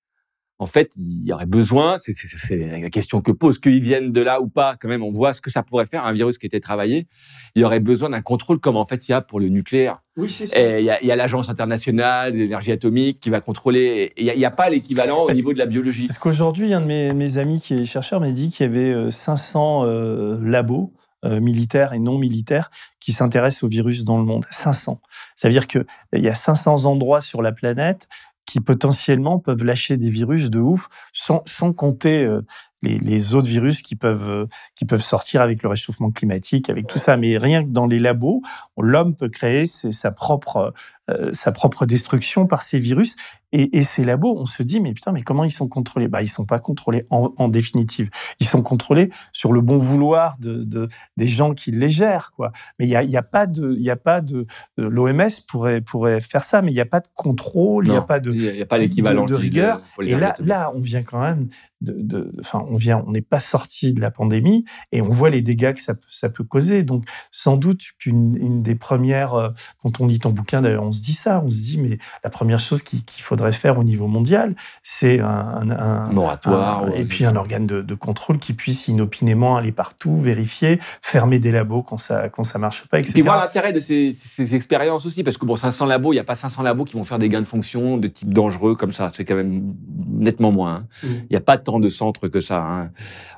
[0.61, 1.97] en fait, il y aurait besoin.
[1.99, 3.59] C'est la question que pose.
[3.59, 6.05] Qu'ils viennent de là ou pas, quand même, on voit ce que ça pourrait faire
[6.05, 7.07] un virus qui était travaillé.
[7.55, 10.01] Il y aurait besoin d'un contrôle, comme en fait il y a pour le nucléaire.
[10.17, 14.11] Oui, c'est Et il y a, l'agence internationale de l'énergie atomique qui va contrôler.
[14.17, 16.07] Et il n'y a, il y a pas l'équivalent au niveau de la biologie.
[16.07, 18.91] Parce qu'aujourd'hui, un de mes, mes amis qui est chercheur m'a dit qu'il y avait
[18.91, 20.91] euh, 500 euh, labos
[21.25, 24.45] euh, militaires et non militaires qui s'intéressent aux virus dans le monde.
[24.51, 25.01] 500.
[25.35, 28.07] Ça veut dire qu'il y a 500 endroits sur la planète
[28.45, 32.41] qui potentiellement peuvent lâcher des virus de ouf, sans, sans compter euh,
[32.81, 36.87] les, les autres virus qui peuvent, euh, qui peuvent sortir avec le réchauffement climatique, avec
[36.87, 37.17] tout ça.
[37.17, 38.41] Mais rien que dans les labos,
[38.77, 40.73] l'homme peut créer ses- sa propre,
[41.09, 43.15] euh, sa propre destruction par ces virus.
[43.51, 46.07] Et, et ces labos, on se dit, mais putain, mais comment ils sont contrôlés?
[46.07, 48.11] Bah, ils sont pas contrôlés en, en définitive.
[48.39, 52.51] Ils sont contrôlés sur le bon vouloir de, de- des gens qui les gèrent, quoi.
[52.77, 54.45] Mais il y a, y a pas de, y a pas de,
[54.77, 58.01] l'OMS pourrait pourrait faire ça, mais il n'y a pas de contrôle, il n'y a
[58.03, 58.31] pas de.
[58.31, 59.81] il n'y a pas l'équivalent de- rigueur.
[60.07, 61.47] Et là, là, on vient quand même
[61.81, 65.29] de, de- enfin, on vient, on n'est pas sorti de la pandémie et on voit
[65.29, 66.83] les dégâts que ça, peut- ça peut causer.
[66.83, 69.49] Donc, sans doute qu'une une des premières, euh,
[69.81, 72.29] quand on lit ton bouquin, d'ailleurs, on se dit ça, on se dit, mais la
[72.29, 76.83] première chose qu'il faudrait faire au niveau mondial, c'est un, un- un- moratoire.
[76.83, 77.01] un- ouais.
[77.01, 81.51] et puis un organe de, de contrôle qui puisse inopinément aller partout, vérifier, fermer des
[81.51, 83.13] labos quand ça, quand ça marche pas, Et etc.
[83.13, 86.15] puis voir l'intérêt de ces, ces- ces expériences aussi, parce que bon, 500 labos, il
[86.17, 88.75] n'y a pas 500 labos qui vont faire des gains de fonction de type dangereux
[88.75, 89.09] comme ça.
[89.11, 89.73] C'est quand même
[90.07, 90.75] nettement moins.
[90.75, 90.87] hein.
[91.03, 91.07] Mm.
[91.07, 92.58] Il n'y a pas tant de centres que ça.
[92.65, 92.91] Hein.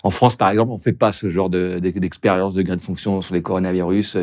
[0.03, 2.81] En France, par exemple, on ne fait pas ce genre de- d'expérience de gains de
[2.81, 4.17] fonction sur les coronavirus.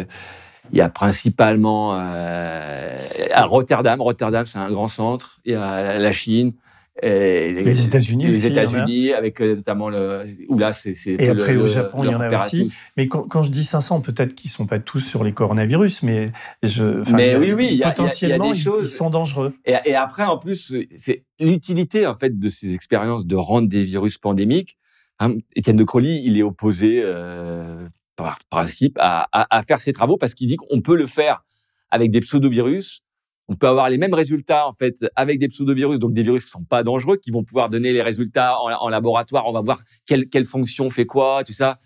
[0.72, 2.98] Il y a principalement euh,
[3.32, 4.00] à Rotterdam.
[4.00, 5.40] Rotterdam, c'est un grand centre.
[5.44, 6.52] Il y a la Chine.
[7.00, 8.44] Et Les États-Unis les.
[8.46, 10.24] États-Unis, avec euh, notamment le.
[10.48, 10.94] Où là, c'est.
[11.06, 12.72] Et le- après, au Japon, il y en a aussi.
[12.96, 16.32] Mais quand, quand je dis 500, peut-être qu'ils sont pas tous sur les coronavirus, mais
[16.64, 17.08] je.
[17.14, 19.54] Mais oui, oui, il y a- y potentiellement, des ils- choses- Ils sont dangereux.
[19.64, 23.84] Et, et après, en plus, c'est l'utilité en fait de ces expériences de rendre des
[23.84, 24.76] virus pandémiques.
[25.20, 29.28] Hein, Étienne de Crowley, il est opposé euh, par principe à,
[29.66, 31.44] faire ces travaux parce qu'il dit qu'on peut le faire
[31.90, 33.02] avec des pseudovirus.
[33.48, 36.50] On peut avoir les mêmes résultats en fait avec des pseudovirus, donc des virus qui
[36.50, 39.46] sont pas dangereux, qui vont pouvoir donner les résultats en, laboratoire.
[39.46, 41.78] On va voir quelle, fonction fait quoi, tout ça.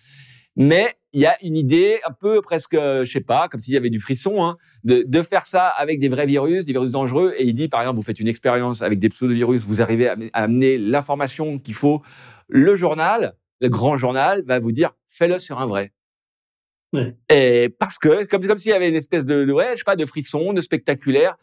[0.57, 3.77] Mais il y a une idée un peu presque, je sais pas, comme s'il y
[3.77, 7.33] avait du frisson, hein, de, faire ça avec des vrais virus, des virus dangereux.
[7.39, 10.17] Et il dit, par exemple, vous faites une expérience avec des pseudovirus, vous arrivez à
[10.35, 12.03] amener l'information qu'il faut.
[12.55, 15.93] Le journal, le grand journal, va vous dire, fais-le sur un vrai.
[16.93, 17.17] Ouais.
[17.31, 19.85] Et parce que, comme, comme s'il y avait une espèce de, de, ouais, je sais
[19.85, 21.37] pas, de frisson, de spectaculaire.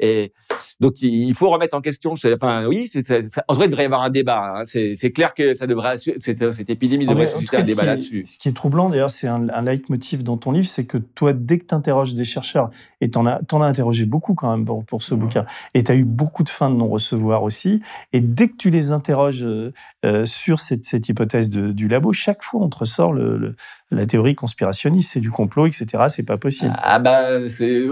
[0.00, 0.32] Et
[0.80, 2.12] donc, il faut remettre en question.
[2.12, 4.54] Enfin, oui, ça- en vrai, il devrait y avoir un débat.
[4.58, 4.62] hein.
[4.66, 8.24] C'est, clair que ça devrait, cette, cette épidémie Ah, devrait susciter un débat là-dessus.
[8.26, 11.32] Ce qui est troublant, d'ailleurs, c'est un, un leitmotiv dans ton livre, c'est que toi,
[11.32, 12.70] dès que tu interroges des chercheurs,
[13.00, 15.94] et tu en as, interrogé beaucoup quand même pour, pour ce bouquin, et tu as
[15.94, 17.80] eu beaucoup de fins de non-recevoir aussi,
[18.12, 19.72] et dès que tu les interroges euh,
[20.04, 23.56] euh, sur cette, cette hypothèse de- du labo, chaque fois, on te ressort le, le-
[23.90, 26.74] la théorie conspirationniste, c'est du complot, etc., c'est pas possible.
[26.82, 27.84] Ah bah c'est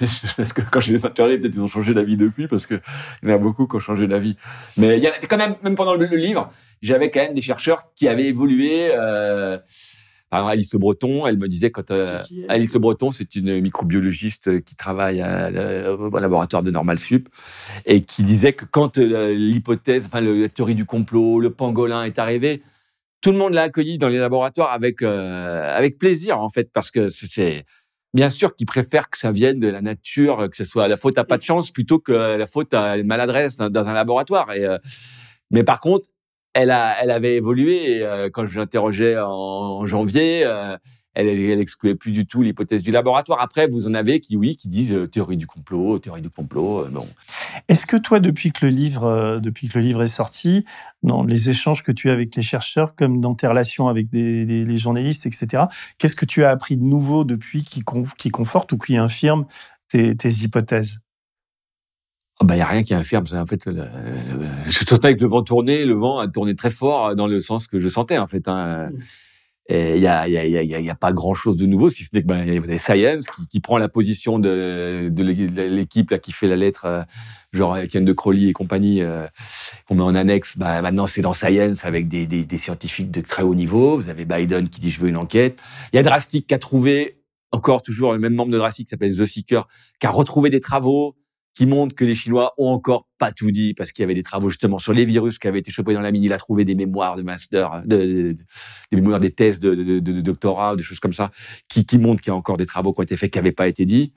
[0.36, 2.74] parce que quand je les interroge, peut-être ils ont changé d'avis depuis parce que
[3.22, 4.36] il y en a beaucoup qui ont changé d'avis.
[4.76, 6.50] Mais il y a quand même même pendant le, le livre,
[6.82, 8.90] j'avais quand même des chercheurs qui avaient évolué.
[8.92, 9.58] Euh,
[10.28, 13.60] par exemple, Alice Breton, elle me disait quand euh, qui, Alice Alice Breton, c'est une
[13.60, 17.28] microbiologiste qui travaille à- à- au laboratoire de Normal Sup
[17.86, 22.02] et qui disait que quand euh, l'hypothèse, enfin le- la théorie du complot, le pangolin
[22.02, 22.62] est arrivé,
[23.20, 26.90] tout le monde l'a accueilli dans les laboratoires avec euh, avec plaisir en fait parce
[26.90, 27.64] que c'est
[28.16, 31.18] bien sûr qu'ils préfèrent que ça vienne de la nature, que ce soit la faute
[31.18, 34.52] à pas de chance plutôt que la faute à une maladresse dans un laboratoire.
[34.52, 34.78] Et, euh,
[35.50, 36.08] mais par contre,
[36.54, 37.98] elle a, elle avait évolué.
[37.98, 40.76] Et, euh, quand je l'interrogeais en, janvier, euh,
[41.16, 43.40] elle, elle excluait plus du tout l'hypothèse du laboratoire.
[43.40, 46.86] Après, vous en avez qui, oui, qui disent euh, théorie du complot, théorie du complot.
[46.90, 47.08] bon.
[47.68, 50.66] Est-ce que toi, depuis que le livre, depuis que le livre est sorti,
[51.02, 54.44] dans les échanges que tu as avec les chercheurs, comme dans tes relations avec des,
[54.44, 55.64] les journalistes, etc.,
[55.96, 57.82] qu'est-ce que tu as appris de nouveau depuis qui,
[58.18, 59.46] qui conforte ou qui infirme
[59.88, 61.00] tes, tes hypothèses?
[62.38, 63.24] Il oh bah, y a rien qui infirme.
[63.32, 63.70] En fait,
[64.66, 67.66] je sentais avec le vent tourner, le vent a tourné très fort dans le sens
[67.66, 68.46] que je sentais en fait.
[68.48, 68.90] Hein.
[68.90, 68.98] Mmh.
[69.68, 72.22] Il y a, y, a, y, a, pas grand chose de nouveau, si ce n'est
[72.22, 76.30] que bah, vous avez Science qui, qui, prend la position de, de l'équipe là qui
[76.30, 77.02] fait la lettre, euh,
[77.52, 79.26] genre Ken de Crowley et compagnie, euh,
[79.88, 80.56] qu'on met en annexe.
[80.56, 83.98] Bah, maintenant, c'est dans Science avec des, des, des, scientifiques de très haut niveau.
[83.98, 85.58] Vous avez Biden qui dit je veux une enquête.
[85.92, 87.18] Il y a Drastic qui a trouvé
[87.50, 89.66] encore toujours le même membre de Drastic qui s'appelle The Seeker,
[89.98, 91.16] qui a retrouvé des travaux
[91.56, 94.22] qui montre que les Chinois ont encore pas tout dit parce qu'il y avait des
[94.22, 96.22] travaux justement sur les virus qui avaient été chopés dans la mine.
[96.22, 98.36] Il a trouvé des mémoires de master, de,
[98.92, 101.30] des mémoires des thèses de, de, de, doctorat, des choses comme ça,
[101.66, 103.52] qui, qui montrent qu'il y a encore des travaux qui ont été faits qui n'avaient
[103.52, 104.12] pas été dits.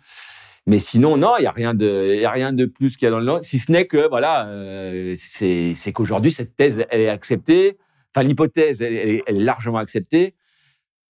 [0.68, 3.08] Mais sinon, non, il y a rien de, y a rien de plus qu'il y
[3.08, 7.10] a dans le si ce n'est que voilà, euh, c'est, qu'aujourd'hui cette thèse elle est
[7.10, 7.78] acceptée.
[8.14, 10.36] Enfin, l'hypothèse elle, elle, est largement acceptée.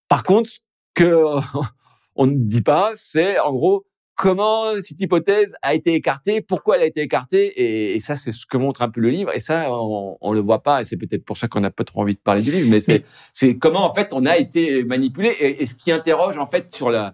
[0.08, 0.60] Par contre, ce
[0.94, 1.26] que
[2.16, 3.89] on ne dit pas, c'est en gros
[4.20, 8.46] comment cette hypothèse a été écartée, pourquoi elle a été écartée, et, ça, c'est ce
[8.46, 9.34] que montre un peu le livre.
[9.34, 11.86] Et ça, on, on le voit pas, et c'est peut-être pour ça qu'on n'a pas
[11.86, 15.30] trop envie de parler du livre, mais c'est, comment en fait on a été manipulé,
[15.40, 17.14] et, ce qui interroge en fait sur la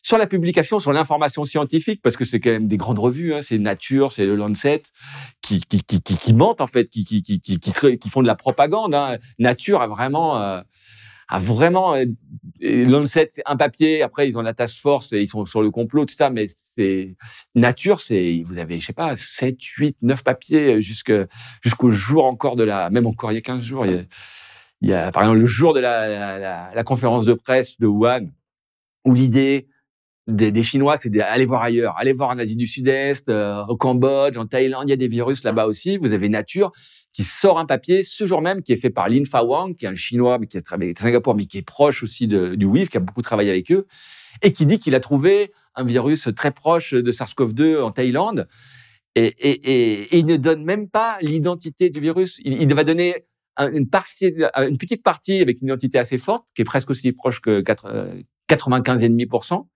[0.00, 3.42] sur la publication, sur l'information scientifique, parce que c'est quand même des grandes revues, hein,
[3.42, 4.84] c'est Nature, c'est le Lancet,
[5.42, 8.26] qui, qui, qui, qui, qui mentent en fait, qui, qui, qui, qui, qui, font de
[8.26, 8.94] la propagande.
[8.94, 9.18] Hein.
[9.38, 10.62] Nature a vraiment euh,
[11.28, 12.04] a vraiment euh,
[12.60, 14.02] Lancet, c'est un papier.
[14.02, 16.30] Après, ils ont la task force ils sont sur le complot, tout ça.
[16.30, 17.16] Mais c'est
[17.54, 21.12] nature, c'est vous avez, je sais pas, 7, 8, 9 papiers jusque
[21.62, 23.86] jusqu'au jour encore de la, même encore il y a 15 jours.
[23.86, 24.02] Il y a,
[24.80, 27.86] il y a par exemple le jour de la, la, la conférence de presse de
[27.86, 28.26] Wuhan,
[29.04, 29.68] où l'idée
[30.28, 33.76] des, des, Chinois, c'est d'aller voir ailleurs, aller voir en Asie du Sud-Est, euh, au
[33.76, 35.96] Cambodge, en Thaïlande, il y a des virus là-bas aussi.
[35.96, 36.70] Vous avez Nature
[37.12, 39.86] qui sort un papier ce jour même qui est fait par Lin Fa Wang, qui
[39.86, 42.54] est un Chinois mais qui a travaillé à Singapour, mais qui est proche aussi de,
[42.54, 43.86] du WIF, qui a beaucoup travaillé avec eux,
[44.42, 48.46] et qui dit qu'il a trouvé un virus très proche de SARS-CoV-2 en Thaïlande.
[49.14, 52.38] Et, et, et, il ne donne même pas l'identité du virus.
[52.44, 53.24] Il, va donner
[53.58, 57.40] une, partie, une petite partie avec une identité assez forte, qui est presque aussi proche
[57.40, 59.66] que 95,5%.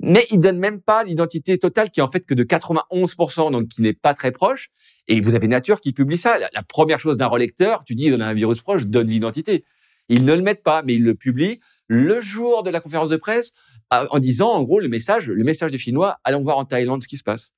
[0.00, 3.68] Mais il donne même pas l'identité totale qui est en fait que de 91%, donc
[3.68, 4.70] qui n'est pas très proche.
[5.08, 6.38] Et vous avez Nature qui publie ça.
[6.38, 9.64] La, première chose d'un relecteur, tu dis, on a un virus proche, donne l'identité.
[10.08, 13.16] Ils ne le mettent pas, mais ils le publient le jour de la conférence de
[13.16, 13.52] presse
[13.90, 17.08] en disant, en gros, le message, le message des Chinois, allons voir en Thaïlande ce
[17.08, 17.52] qui se passe.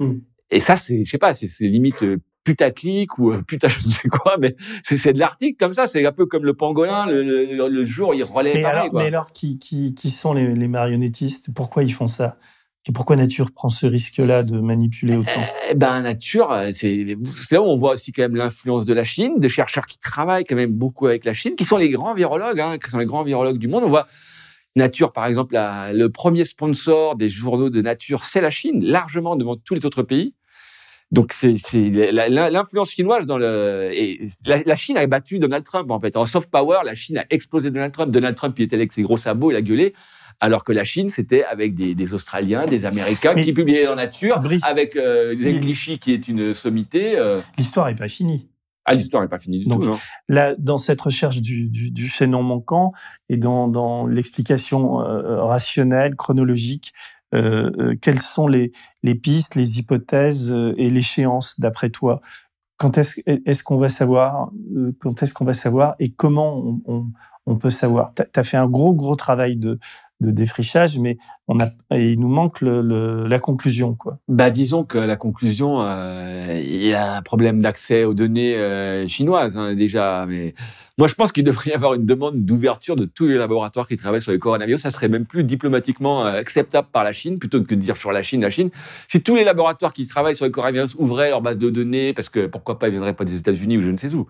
[0.00, 0.18] Hmm.
[0.50, 3.92] Et ça, c'est, je sais pas, c'est limite euh, putaclic ou euh, putain je ne
[3.92, 5.86] sais quoi, mais c'est de l'article comme ça.
[5.86, 7.06] C'est un peu comme le pangolin.
[7.06, 8.88] Le, jour, il relaie mais pareil.
[8.88, 11.52] Alors, Mais alors, qui, qui, qui sont les, les, marionnettistes?
[11.54, 12.38] Pourquoi ils font ça?
[12.94, 15.42] Pourquoi Nature prend ce risque-là de manipuler autant?
[15.70, 17.04] eh ben Nature, euh, c'est
[17.50, 20.44] là où on voit aussi quand même l'influence de la Chine, de chercheurs qui travaillent
[20.44, 23.06] quand même beaucoup avec la Chine, qui sont les grands virologues, hein, qui sont les
[23.06, 23.84] grands virologues du monde.
[23.84, 24.06] On voit
[24.76, 29.56] Nature, par exemple, le premier sponsor des journaux de Nature, c'est la Chine, largement devant
[29.56, 30.34] tous les autres pays.
[31.10, 36.16] Donc c'est l'influence chinoise dans le et la, Chine a battu Donald Trump en fait
[36.16, 36.80] en soft power.
[36.84, 38.12] La Chine a explosé Donald Trump.
[38.12, 39.94] Donald Trump il était avec ses gros sabots, il a gueulé.
[40.40, 44.40] Alors que la Chine, c'était avec des, des, Australiens, des Américains qui publiaient dans Nature,
[44.62, 45.34] avec euh,
[46.00, 47.18] qui est une sommité.
[47.18, 47.40] Euh.
[47.56, 48.48] L'histoire n'est pas finie.
[48.84, 49.82] Ah, l'histoire n'est pas finie du tout.
[49.82, 49.98] Non.
[50.28, 52.92] Là, dans cette recherche du, du, du chaînon manquant
[53.28, 56.94] et dans, dans l'explication euh, rationnelle, chronologique,
[57.32, 58.72] quelles sont les,
[59.02, 62.20] les, pistes, les hypothèses euh, et l'échéance d'après toi?
[62.76, 64.50] Quand est-ce est qu'on va savoir
[65.00, 67.06] Quand est-ce qu'on va savoir et comment on, on,
[67.46, 68.14] on peut savoir?
[68.14, 69.78] Tu as fait un gros, gros travail de,
[70.20, 71.16] de défrichage, mais
[71.46, 73.94] on a, il nous manque le, la conclusion.
[73.94, 74.18] Quoi.
[74.26, 79.06] Bah, disons que la conclusion, euh, il y a un problème d'accès aux données euh,
[79.06, 80.26] chinoises hein, déjà.
[80.28, 80.54] Mais
[80.98, 83.96] moi, je pense qu'il devrait y avoir une demande d'ouverture de tous les laboratoires qui
[83.96, 84.82] travaillent sur les coronavirus.
[84.82, 88.10] Ça serait même plus diplomatiquement euh, acceptable par la Chine, plutôt que de dire sur
[88.10, 88.70] la Chine, la Chine.
[89.06, 92.28] Si tous les laboratoires qui travaillent sur les coronavirus ouvraient leur base de données, parce
[92.28, 94.26] que pourquoi pas, ils viendraient pas des États-Unis ou je ne sais où.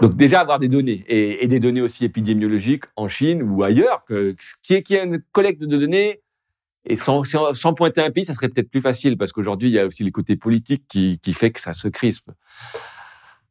[0.00, 4.34] Donc déjà avoir des données et, des données aussi épidémiologiques en Chine ou ailleurs, que,
[4.62, 6.22] qui est, qui est une collecte de données
[6.84, 9.78] et sans, sans, pointer un pays, ça serait peut-être plus facile parce qu'aujourd'hui il y
[9.78, 12.30] a aussi les côtés politiques qui, qui fait que ça se crispe.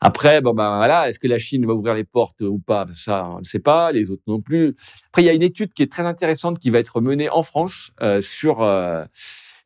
[0.03, 2.87] Après, bon ben voilà, est-ce que la Chine va ouvrir les portes ou pas?
[2.95, 3.91] Ça, on ne sait pas.
[3.91, 4.75] Les autres non plus.
[5.09, 7.43] Après, il y a une étude qui est très intéressante qui va être menée en
[7.43, 9.05] France euh, sur euh,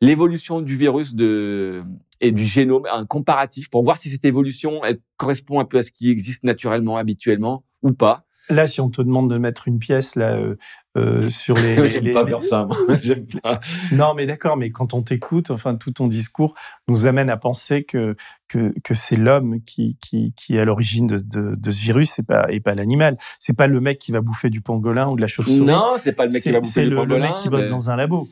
[0.00, 1.82] l'évolution du virus de
[2.20, 5.82] et du génome, un comparatif pour voir si cette évolution elle correspond un peu à
[5.82, 8.22] ce qui existe naturellement, habituellement ou pas.
[8.48, 10.54] Là, si on te demande de mettre une pièce là euh,
[10.96, 12.64] euh sur les, j'aime les- pas faire ça.
[12.64, 12.78] moi.
[13.42, 13.60] Pas.
[13.90, 16.54] Non, mais d'accord, mais quand on t'écoute, enfin, tout ton discours
[16.86, 18.14] nous amène à penser que,
[18.48, 22.18] que, que c'est l'homme qui, qui, qui est à l'origine de, de, de ce virus
[22.20, 23.16] et pas, et pas l'animal.
[23.40, 25.60] C'est pas le mec qui va bouffer du pangolin ou de la chauve-souris.
[25.62, 27.26] Non, c'est pas le mec qui C'est- va bouffer c'est du le, le pangolin.
[27.32, 28.28] mec qui bosse mais- dans un labo.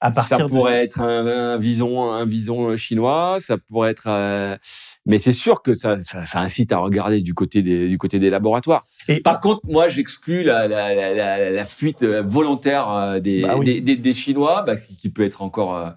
[0.00, 4.06] À partir ça de- pourrait être un, un vison, un vison chinois, ça pourrait être.
[4.06, 4.56] euh,
[5.06, 8.18] Mais c'est sûr que ça, ça, ça incite à regarder du côté des, du côté
[8.18, 8.84] des laboratoires.
[9.08, 13.56] Et- Par contre, moi, j'exclus la, la, la, la, fuite euh, volontaire euh, des, Bah
[13.56, 13.64] oui.
[13.64, 15.76] des, des, des Chinois, bah, qui, qui peut être encore.
[15.76, 15.90] euh,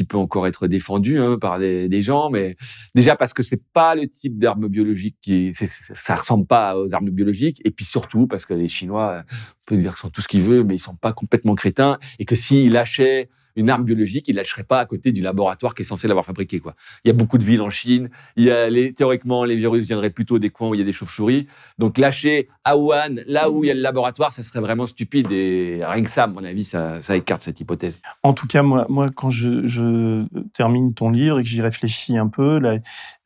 [0.00, 2.56] qui peut encore être défendu hein, par des, gens, mais
[2.94, 7.10] déjà parce que c'est pas le type d'arme biologique qui, ça ressemble pas aux armes
[7.10, 10.28] biologiques, et puis surtout parce que les Chinois, euh, on peut dire sont tout ce
[10.28, 13.28] qu'ils veulent, mais ils sont pas complètement crétins, et que s'ils lâchaient
[13.60, 16.60] une arme biologique, ils lâcheraient pas à côté du laboratoire qui est censé l'avoir fabriqué.
[17.04, 18.10] Il y a beaucoup de villes en Chine.
[18.36, 20.92] Il y a théoriquement, les virus viendraient plutôt des coins où il y a des
[20.92, 21.46] chauves-souris.
[21.78, 25.30] Donc lâcher à Wuhan, là où il y a le laboratoire, ça serait vraiment stupide.
[25.30, 28.00] Et rien que ça, à mon avis, ça, écarte cette hypothèse.
[28.22, 32.60] En tout cas, moi, quand je, termine ton livre et que j'y réfléchis un peu,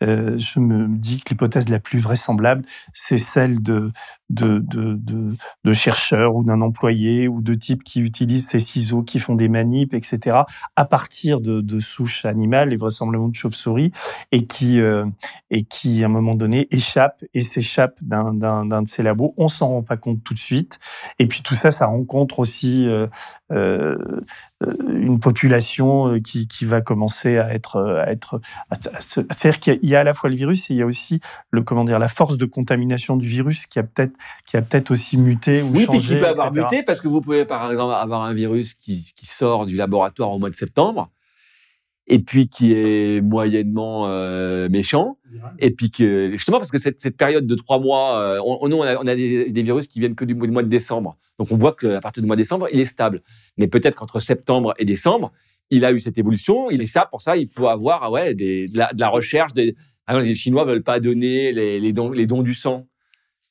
[0.02, 3.92] euh, je me dis que l'hypothèse la plus vraisemblable, c'est celle de,
[4.30, 9.48] de chercheurs ou d'un employé ou de types qui utilisent ces ciseaux, qui font des
[9.48, 13.92] manips, etc., à partir de, de souches animales et vraisemblablement de chauves-souris,
[14.32, 15.04] et qui, euh,
[15.50, 19.34] et qui, à un moment donné, échappent et s'échappent d'un d'un- d'un de ces labos.
[19.36, 20.78] On s'en rend pas compte tout de suite.
[21.18, 23.06] Et puis tout ça, ça rencontre aussi euh,
[23.52, 23.96] euh,
[24.88, 30.00] une population qui, qui va commencer à être, à être, à- c'est-à-dire qu'il y a-
[30.00, 31.20] à la fois le virus et il y a aussi
[31.50, 34.12] le comment dire la force de contamination du virus qui a peut-être
[34.46, 35.98] qui a peut-être aussi muté ou Oui, changé.
[35.98, 39.04] puis qui peut avoir muté parce que vous pouvez par exemple avoir un virus qui,
[39.16, 41.10] qui sort du laboratoire au mois de septembre
[42.06, 45.16] et puis qui est moyennement euh, méchant
[45.58, 48.68] et puis que justement parce que cette, cette période de trois mois, euh, on, on-
[48.68, 50.62] nous, on a, on a des, des virus qui viennent que du, mois- du mois
[50.62, 53.22] de décembre, donc on voit qu'à partir du mois de décembre il est stable,
[53.56, 55.32] mais peut-être qu'entre septembre et décembre
[55.70, 58.34] il a eu cette évolution, il est ça pour ça il faut avoir ah ouais
[58.34, 59.74] des, de, la, de la recherche, des,
[60.08, 62.86] exemple, les Chinois veulent pas donner les, les dons, les dons du sang.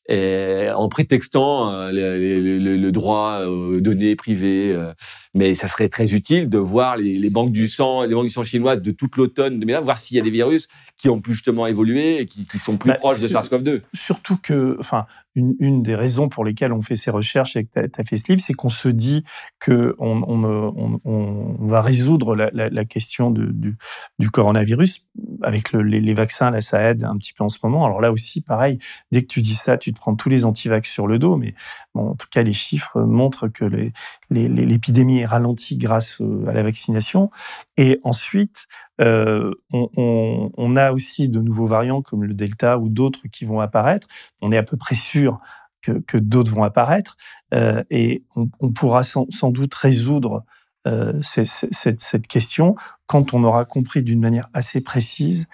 [0.10, 4.74] Et en prétextant euh, le, le- le- le droit aux données privées.
[4.74, 4.91] euh,
[5.34, 8.30] mais ça serait très utile de voir les, les banques du sang, les banques du
[8.30, 10.68] sang chinoises de toute l'automne, de voir s'il y a des virus
[10.98, 13.82] qui ont pu justement évoluer et qui, qui sont plus Bah, proches de sur- SARS-CoV-2.
[13.94, 15.06] Surtout que, enfin,
[15.36, 18.18] une, une des raisons pour lesquelles on fait ces recherches et que tu as fait
[18.18, 19.24] ce livre, c'est qu'on se dit
[19.60, 23.76] que on, on, on, on- on va résoudre la, la- la question de- du,
[24.20, 25.06] du coronavirus.
[25.42, 27.86] Avec le- les, les vaccins, là, ça aide un petit peu en ce moment.
[27.86, 28.78] Alors là aussi, pareil,
[29.12, 31.36] dès que tu dis ça, tu te prends tous les antivax sur le dos.
[31.38, 31.56] Mais
[31.96, 33.92] bon, en tout cas, les chiffres montrent que les-
[34.34, 37.30] l'épidémie est ralentie grâce à la vaccination.
[37.78, 38.66] Et ensuite,
[39.02, 43.46] euh, on, on- on a aussi de nouveaux variants comme le Delta ou d'autres qui
[43.46, 44.08] vont apparaître.
[44.42, 45.40] On est à peu près sûr
[45.82, 47.18] que, que d'autres vont apparaître
[47.54, 50.44] euh, et on, on pourra sans, sans doute résoudre
[50.88, 52.76] euh, ces- ces- cette, cette question
[53.06, 55.48] quand on aura compris d'une manière assez précise,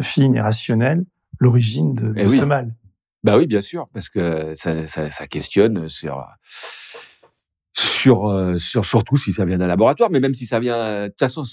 [0.00, 1.04] fine et rationnelle
[1.38, 2.38] l'origine de, de Eh oui.
[2.38, 2.74] ce mal.
[3.22, 6.26] Bah oui, bien sûr, parce que ça, ça, ça questionne sur
[7.76, 11.02] sur euh, sur surtout si ça vient d'un laboratoire, mais même si ça vient, euh,
[11.04, 11.44] de toute façon,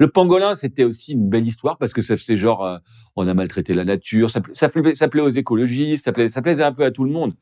[0.00, 2.78] le pangolin, c'était aussi une belle histoire parce que c'est genre, euh,
[3.16, 6.72] on a maltraité la nature, ça, ça, plaît aux écologistes, ça, plaisait, ça plaisait un
[6.72, 7.34] peu à tout le monde.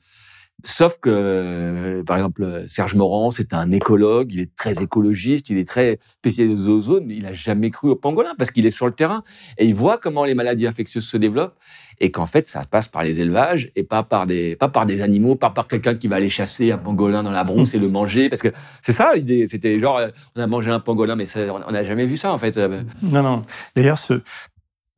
[0.64, 5.56] Sauf que, euh, par exemple, Serge Morand, c'est un écologue, il est très écologiste, il
[5.56, 8.86] est très spécialisé aux zones, il a jamais cru au pangolin parce qu'il est sur
[8.86, 9.22] le terrain
[9.58, 11.56] et il voit comment les maladies infectieuses se développent
[12.00, 15.00] et qu'en fait, ça passe par les élevages et pas par des, pas par des
[15.02, 17.88] animaux, pas par quelqu'un qui va aller chasser un pangolin dans la brousse et le
[17.88, 18.28] manger.
[18.28, 18.48] Parce que
[18.82, 19.48] c'est ça l'idée.
[19.48, 22.32] C'était genre, euh, on a mangé un pangolin, mais ça, on n'a jamais vu ça
[22.32, 22.56] en fait.
[22.56, 23.44] Euh, Non, non.
[23.74, 24.20] D'ailleurs, ce,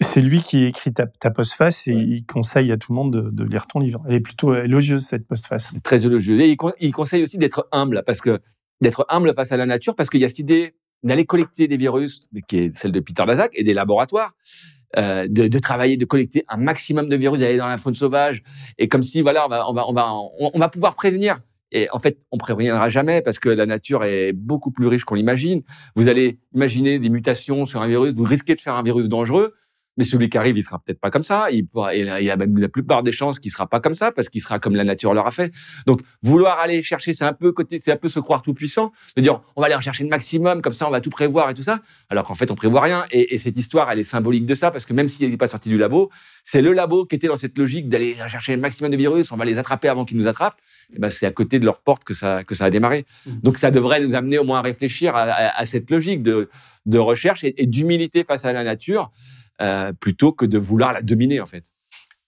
[0.03, 2.03] c'est lui qui écrit ta, ta postface et Ouais.
[2.07, 4.03] il conseille à tout le monde de, de lire ton livre.
[4.09, 5.73] Elle est plutôt élogieuse, cette postface.
[5.83, 6.41] très élogieux.
[6.41, 8.41] Et il, con- il conseille aussi d'être humble, parce que
[8.81, 11.77] d'être humble face à la nature, parce qu'il y a cette idée d'aller collecter des
[11.77, 14.33] virus, qui est celle de Peter Daszak, et des laboratoires,
[14.97, 18.43] euh, de, de travailler, de collecter un maximum de virus, d'aller dans la faune sauvage,
[18.79, 21.39] et comme si voilà, on va, on va, on va, on, on va pouvoir prévenir.
[21.73, 25.15] Et en fait, on préviendra jamais parce que la nature est beaucoup plus riche qu'on
[25.15, 25.63] l'imagine.
[25.95, 29.55] Vous allez imaginer des mutations sur un virus, vous risquez de faire un virus dangereux.
[29.97, 31.51] Mais celui qui arrive, il sera peut-être pas comme ça.
[31.51, 34.29] Il, il y a même la plupart des chances qu'il sera pas comme ça parce
[34.29, 35.53] qu'il sera comme la nature leur a fait.
[35.87, 38.93] Donc, vouloir aller chercher, c'est un peu côté, c'est un peu se croire tout puissant,
[39.17, 41.51] de dire on va aller en chercher le maximum, comme ça on va tout prévoir
[41.51, 43.05] et tout ça, alors qu'en fait on prévoit rien.
[43.11, 45.69] Et, cette histoire, elle est symbolique de ça parce que même s'il n'est pas sorti
[45.69, 46.11] du labo,
[46.45, 49.37] c'est le labo qui était dans cette logique d'aller chercher le maximum de virus, on
[49.37, 50.61] va les attraper avant qu'ils nous attrapent.
[50.93, 53.07] Et ben, c'est à côté de leur porte que ça, que ça a démarré.
[53.27, 53.31] Mmh.
[53.43, 56.49] Donc, ça devrait nous amener au moins à réfléchir à, cette logique de,
[56.87, 59.13] de recherche et d'humilité face à la nature.
[59.61, 61.65] Euh, plutôt que de vouloir la dominer en fait.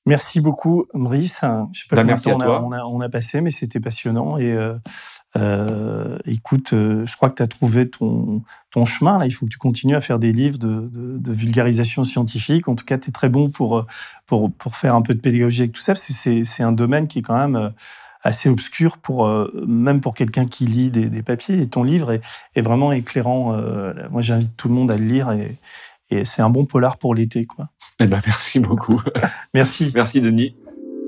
[0.04, 1.38] Merci beaucoup, Maurice.
[1.72, 2.62] Je sais pas bah, merci à toi.
[2.62, 4.36] On, a, on, a, passé, mais c'était passionnant.
[4.36, 4.74] Et euh,
[5.36, 9.18] euh, écoute, je crois que tu as trouvé ton, ton chemin.
[9.18, 9.26] Là.
[9.26, 12.66] Il faut que tu continues à faire des livres de, de, vulgarisation scientifique.
[12.66, 13.86] En tout cas, tu es très bon pour,
[14.26, 15.94] pour, pour, faire un peu de pédagogie avec tout ça.
[15.94, 17.72] C'est un domaine qui est quand même
[18.24, 19.28] assez obscur pour
[19.66, 21.62] même pour quelqu'un qui lit des, des, papiers.
[21.62, 22.22] Et ton livre est,
[22.56, 23.56] est vraiment éclairant.
[24.10, 25.56] moi, j'invite tout le monde à le lire et,
[26.12, 27.68] et c'est un bon polar pour l'été, quoi.
[27.98, 29.00] Eh ben, merci beaucoup.
[29.54, 29.90] merci.
[29.94, 30.54] Merci, Denis.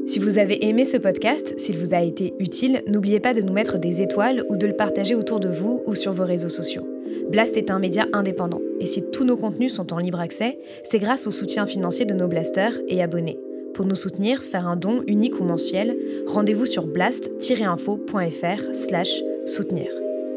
[0.07, 3.53] Si vous avez aimé ce podcast, s'il vous a été utile, n'oubliez pas de nous
[3.53, 6.87] mettre des étoiles ou de le partager autour de vous ou sur vos réseaux sociaux.
[7.31, 10.99] Blast est un média indépendant, et si tous nos contenus sont en libre accès, c'est
[10.99, 13.39] grâce au soutien financier de nos blasters et abonnés.
[13.75, 15.97] Pour nous soutenir, faire un don unique ou mensuel,
[16.27, 19.89] rendez-vous sur blast-info.fr slash soutenir.